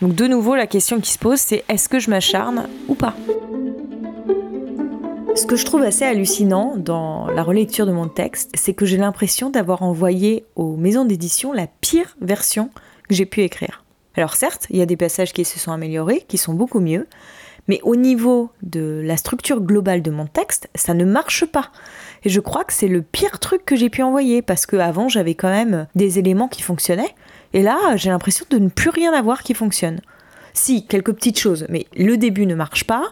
Donc 0.00 0.14
de 0.14 0.26
nouveau, 0.26 0.54
la 0.54 0.66
question 0.66 1.00
qui 1.00 1.10
se 1.10 1.18
pose, 1.18 1.38
c'est 1.38 1.64
est-ce 1.68 1.88
que 1.88 1.98
je 1.98 2.08
m'acharne 2.08 2.68
ou 2.88 2.94
pas? 2.94 3.14
Ce 5.34 5.44
que 5.46 5.56
je 5.56 5.64
trouve 5.64 5.82
assez 5.82 6.04
hallucinant 6.04 6.74
dans 6.76 7.28
la 7.28 7.42
relecture 7.42 7.86
de 7.86 7.92
mon 7.92 8.08
texte, 8.08 8.50
c'est 8.54 8.74
que 8.74 8.86
j'ai 8.86 8.96
l'impression 8.96 9.50
d'avoir 9.50 9.82
envoyé 9.82 10.44
aux 10.56 10.76
maisons 10.76 11.04
d'édition 11.04 11.52
la 11.52 11.66
pire 11.66 12.16
version 12.20 12.70
que 13.08 13.14
j'ai 13.14 13.26
pu 13.26 13.42
écrire. 13.42 13.84
Alors 14.16 14.34
certes, 14.34 14.66
il 14.70 14.76
y 14.76 14.82
a 14.82 14.86
des 14.86 14.96
passages 14.96 15.32
qui 15.32 15.44
se 15.44 15.58
sont 15.58 15.70
améliorés, 15.70 16.24
qui 16.26 16.38
sont 16.38 16.54
beaucoup 16.54 16.80
mieux, 16.80 17.06
mais 17.68 17.80
au 17.84 17.94
niveau 17.94 18.50
de 18.62 19.00
la 19.04 19.16
structure 19.16 19.60
globale 19.60 20.02
de 20.02 20.10
mon 20.10 20.26
texte, 20.26 20.68
ça 20.74 20.94
ne 20.94 21.04
marche 21.04 21.44
pas. 21.44 21.70
Et 22.24 22.28
je 22.28 22.40
crois 22.40 22.64
que 22.64 22.72
c'est 22.72 22.88
le 22.88 23.02
pire 23.02 23.38
truc 23.38 23.64
que 23.64 23.76
j'ai 23.76 23.90
pu 23.90 24.02
envoyer 24.02 24.42
parce 24.42 24.66
qu'avant 24.66 25.08
j'avais 25.08 25.34
quand 25.34 25.50
même 25.50 25.86
des 25.94 26.18
éléments 26.18 26.48
qui 26.48 26.62
fonctionnaient. 26.62 27.14
Et 27.52 27.62
là, 27.62 27.96
j'ai 27.96 28.10
l'impression 28.10 28.44
de 28.50 28.58
ne 28.58 28.68
plus 28.68 28.90
rien 28.90 29.12
avoir 29.12 29.42
qui 29.42 29.54
fonctionne. 29.54 30.00
Si, 30.52 30.86
quelques 30.86 31.12
petites 31.12 31.38
choses, 31.38 31.66
mais 31.68 31.86
le 31.96 32.16
début 32.16 32.46
ne 32.46 32.54
marche 32.54 32.84
pas. 32.84 33.10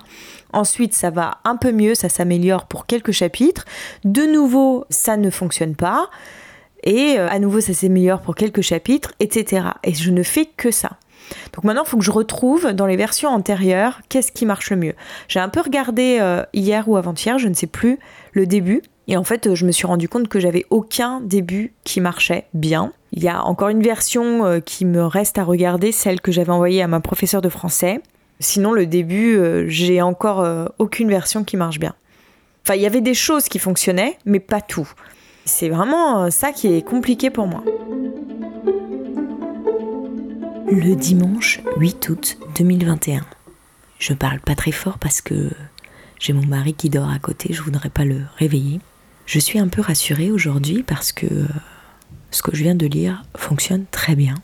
Ensuite, 0.52 0.94
ça 0.94 1.10
va 1.10 1.38
un 1.44 1.56
peu 1.56 1.70
mieux, 1.70 1.94
ça 1.94 2.08
s'améliore 2.08 2.66
pour 2.66 2.86
quelques 2.86 3.12
chapitres. 3.12 3.64
De 4.04 4.22
nouveau, 4.22 4.84
ça 4.90 5.16
ne 5.16 5.30
fonctionne 5.30 5.76
pas. 5.76 6.10
Et 6.82 7.18
euh, 7.18 7.28
à 7.28 7.38
nouveau, 7.38 7.60
ça 7.60 7.72
s'améliore 7.72 8.20
pour 8.20 8.34
quelques 8.34 8.62
chapitres, 8.62 9.12
etc. 9.20 9.68
Et 9.84 9.94
je 9.94 10.10
ne 10.10 10.22
fais 10.22 10.46
que 10.56 10.70
ça. 10.70 10.98
Donc 11.52 11.64
maintenant, 11.64 11.82
il 11.84 11.88
faut 11.88 11.98
que 11.98 12.04
je 12.04 12.10
retrouve 12.10 12.72
dans 12.72 12.86
les 12.86 12.96
versions 12.96 13.30
antérieures 13.30 14.00
qu'est-ce 14.08 14.32
qui 14.32 14.46
marche 14.46 14.70
le 14.70 14.76
mieux. 14.76 14.94
J'ai 15.28 15.40
un 15.40 15.48
peu 15.48 15.60
regardé 15.60 16.18
euh, 16.20 16.44
hier 16.52 16.88
ou 16.88 16.96
avant-hier, 16.96 17.38
je 17.38 17.48
ne 17.48 17.54
sais 17.54 17.66
plus, 17.66 17.98
le 18.32 18.46
début. 18.46 18.82
Et 19.08 19.16
en 19.16 19.24
fait, 19.24 19.54
je 19.54 19.66
me 19.66 19.72
suis 19.72 19.86
rendu 19.86 20.08
compte 20.08 20.28
que 20.28 20.40
j'avais 20.40 20.66
aucun 20.70 21.20
début 21.20 21.72
qui 21.84 22.00
marchait 22.00 22.46
bien. 22.54 22.92
Il 23.12 23.22
y 23.22 23.28
a 23.28 23.44
encore 23.44 23.68
une 23.68 23.82
version 23.82 24.44
euh, 24.44 24.60
qui 24.60 24.84
me 24.84 25.04
reste 25.04 25.38
à 25.38 25.44
regarder, 25.44 25.92
celle 25.92 26.20
que 26.20 26.32
j'avais 26.32 26.50
envoyée 26.50 26.82
à 26.82 26.88
ma 26.88 27.00
professeure 27.00 27.40
de 27.40 27.48
français. 27.48 28.00
Sinon, 28.40 28.72
le 28.72 28.86
début, 28.86 29.36
euh, 29.36 29.66
j'ai 29.68 30.02
encore 30.02 30.40
euh, 30.40 30.66
aucune 30.78 31.08
version 31.08 31.44
qui 31.44 31.56
marche 31.56 31.78
bien. 31.78 31.94
Enfin, 32.64 32.74
il 32.74 32.82
y 32.82 32.86
avait 32.86 33.00
des 33.00 33.14
choses 33.14 33.48
qui 33.48 33.60
fonctionnaient, 33.60 34.18
mais 34.24 34.40
pas 34.40 34.60
tout. 34.60 34.90
C'est 35.44 35.68
vraiment 35.68 36.28
ça 36.32 36.50
qui 36.50 36.74
est 36.74 36.82
compliqué 36.82 37.30
pour 37.30 37.46
moi. 37.46 37.62
Le 40.68 40.96
dimanche 40.96 41.60
8 41.76 42.08
août 42.08 42.38
2021. 42.58 43.24
Je 44.00 44.14
parle 44.14 44.40
pas 44.40 44.56
très 44.56 44.72
fort 44.72 44.98
parce 44.98 45.20
que 45.20 45.50
j'ai 46.18 46.32
mon 46.32 46.44
mari 46.44 46.74
qui 46.74 46.90
dort 46.90 47.08
à 47.08 47.20
côté, 47.20 47.52
je 47.52 47.62
voudrais 47.62 47.88
pas 47.88 48.04
le 48.04 48.22
réveiller. 48.36 48.80
Je 49.26 49.40
suis 49.40 49.58
un 49.58 49.66
peu 49.66 49.82
rassurée 49.82 50.30
aujourd'hui 50.30 50.84
parce 50.84 51.10
que 51.10 51.26
euh, 51.26 51.48
ce 52.30 52.42
que 52.42 52.54
je 52.54 52.62
viens 52.62 52.76
de 52.76 52.86
lire 52.86 53.24
fonctionne 53.36 53.84
très 53.90 54.14
bien. 54.14 54.36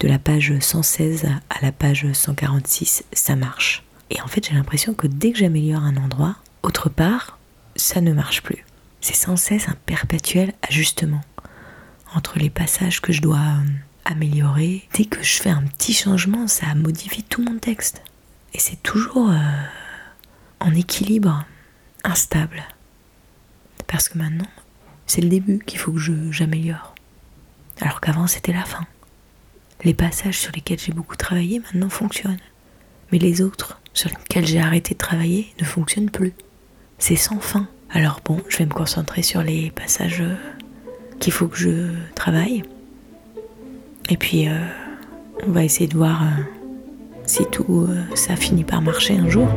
De 0.00 0.08
la 0.08 0.18
page 0.18 0.58
116 0.58 1.26
à 1.50 1.62
la 1.62 1.72
page 1.72 2.10
146, 2.10 3.04
ça 3.12 3.36
marche. 3.36 3.84
Et 4.10 4.20
en 4.22 4.26
fait, 4.26 4.48
j'ai 4.48 4.54
l'impression 4.54 4.94
que 4.94 5.06
dès 5.06 5.32
que 5.32 5.38
j'améliore 5.38 5.82
un 5.82 5.96
endroit, 5.96 6.36
autre 6.62 6.88
part, 6.88 7.38
ça 7.76 8.00
ne 8.00 8.12
marche 8.12 8.42
plus. 8.42 8.64
C'est 9.02 9.14
sans 9.14 9.36
cesse 9.36 9.68
un 9.68 9.76
perpétuel 9.86 10.54
ajustement 10.62 11.20
entre 12.14 12.38
les 12.38 12.50
passages 12.50 13.02
que 13.02 13.12
je 13.12 13.20
dois 13.20 13.36
euh, 13.36 13.70
améliorer. 14.06 14.88
Dès 14.94 15.04
que 15.04 15.22
je 15.22 15.42
fais 15.42 15.50
un 15.50 15.62
petit 15.62 15.92
changement, 15.92 16.48
ça 16.48 16.74
modifie 16.74 17.22
tout 17.24 17.42
mon 17.42 17.58
texte. 17.58 18.02
Et 18.54 18.58
c'est 18.58 18.82
toujours 18.82 19.30
euh, 19.30 19.36
en 20.60 20.74
équilibre, 20.74 21.44
instable. 22.04 22.62
Parce 23.86 24.08
que 24.08 24.18
maintenant, 24.18 24.48
c'est 25.06 25.20
le 25.20 25.28
début 25.28 25.58
qu'il 25.58 25.78
faut 25.78 25.92
que 25.92 26.00
j'améliore. 26.30 26.94
Alors 27.80 28.00
qu'avant, 28.00 28.26
c'était 28.26 28.52
la 28.52 28.64
fin. 28.64 28.86
Les 29.84 29.94
passages 29.94 30.38
sur 30.38 30.52
lesquels 30.52 30.78
j'ai 30.78 30.92
beaucoup 30.92 31.16
travaillé 31.16 31.58
maintenant 31.58 31.88
fonctionnent. 31.88 32.38
Mais 33.10 33.18
les 33.18 33.42
autres, 33.42 33.80
sur 33.92 34.10
lesquels 34.10 34.46
j'ai 34.46 34.60
arrêté 34.60 34.94
de 34.94 34.98
travailler, 34.98 35.52
ne 35.60 35.64
fonctionnent 35.64 36.10
plus. 36.10 36.32
C'est 36.98 37.16
sans 37.16 37.40
fin. 37.40 37.68
Alors 37.90 38.20
bon, 38.24 38.40
je 38.48 38.58
vais 38.58 38.66
me 38.66 38.72
concentrer 38.72 39.22
sur 39.22 39.42
les 39.42 39.70
passages 39.70 40.22
euh, 40.22 40.36
qu'il 41.18 41.32
faut 41.32 41.48
que 41.48 41.58
je 41.58 41.90
travaille. 42.14 42.62
Et 44.08 44.16
puis, 44.16 44.48
euh, 44.48 44.66
on 45.46 45.50
va 45.50 45.64
essayer 45.64 45.88
de 45.88 45.96
voir 45.96 46.22
euh, 46.22 46.42
si 47.26 47.44
tout 47.50 47.88
ça 48.14 48.36
finit 48.36 48.64
par 48.64 48.80
marcher 48.82 49.16
un 49.16 49.28
jour 49.28 49.48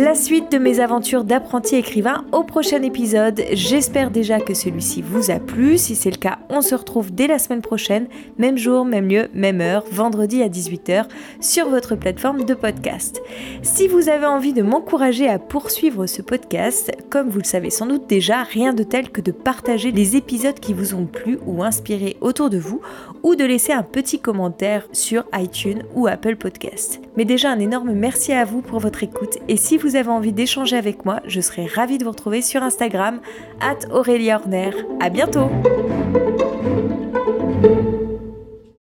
la 0.00 0.14
suite 0.14 0.50
de 0.50 0.56
mes 0.56 0.80
aventures 0.80 1.24
d'apprenti 1.24 1.76
écrivain 1.76 2.24
au 2.32 2.42
prochain 2.42 2.80
épisode. 2.82 3.44
J'espère 3.52 4.10
déjà 4.10 4.40
que 4.40 4.54
celui-ci 4.54 5.02
vous 5.02 5.30
a 5.30 5.38
plu. 5.38 5.76
Si 5.76 5.94
c'est 5.94 6.10
le 6.10 6.16
cas, 6.16 6.38
on 6.50 6.60
se 6.60 6.74
retrouve 6.74 7.12
dès 7.12 7.26
la 7.26 7.38
semaine 7.38 7.62
prochaine, 7.62 8.06
même 8.38 8.58
jour, 8.58 8.84
même 8.84 9.08
lieu, 9.08 9.28
même 9.34 9.60
heure, 9.60 9.84
vendredi 9.90 10.42
à 10.42 10.48
18h, 10.48 11.04
sur 11.40 11.68
votre 11.68 11.94
plateforme 11.94 12.44
de 12.44 12.54
podcast. 12.54 13.20
Si 13.62 13.88
vous 13.88 14.08
avez 14.08 14.26
envie 14.26 14.52
de 14.52 14.62
m'encourager 14.62 15.28
à 15.28 15.38
poursuivre 15.38 16.06
ce 16.06 16.22
podcast, 16.22 16.92
comme 17.08 17.28
vous 17.28 17.38
le 17.38 17.44
savez 17.44 17.70
sans 17.70 17.86
doute 17.86 18.08
déjà, 18.08 18.42
rien 18.42 18.72
de 18.72 18.82
tel 18.82 19.10
que 19.10 19.20
de 19.20 19.32
partager 19.32 19.92
les 19.92 20.16
épisodes 20.16 20.58
qui 20.58 20.74
vous 20.74 20.94
ont 20.94 21.06
plu 21.06 21.38
ou 21.46 21.62
inspiré 21.62 22.16
autour 22.20 22.50
de 22.50 22.58
vous, 22.58 22.80
ou 23.22 23.34
de 23.34 23.44
laisser 23.44 23.72
un 23.72 23.82
petit 23.82 24.18
commentaire 24.18 24.86
sur 24.92 25.24
iTunes 25.34 25.82
ou 25.94 26.06
Apple 26.06 26.36
Podcast. 26.36 27.00
Mais 27.16 27.24
déjà 27.24 27.50
un 27.50 27.58
énorme 27.58 27.92
merci 27.92 28.32
à 28.32 28.44
vous 28.44 28.62
pour 28.62 28.78
votre 28.78 29.02
écoute 29.02 29.38
et 29.48 29.56
si 29.56 29.76
vous 29.76 29.96
avez 29.96 30.10
envie 30.10 30.32
d'échanger 30.32 30.76
avec 30.76 31.04
moi, 31.04 31.20
je 31.26 31.40
serai 31.40 31.66
ravie 31.66 31.98
de 31.98 32.04
vous 32.04 32.10
retrouver 32.10 32.42
sur 32.42 32.62
Instagram, 32.62 33.20
at 33.60 33.88
Aurélia 33.92 34.40
Horner. 34.40 34.70
À 35.00 35.10
bientôt! 35.10 35.50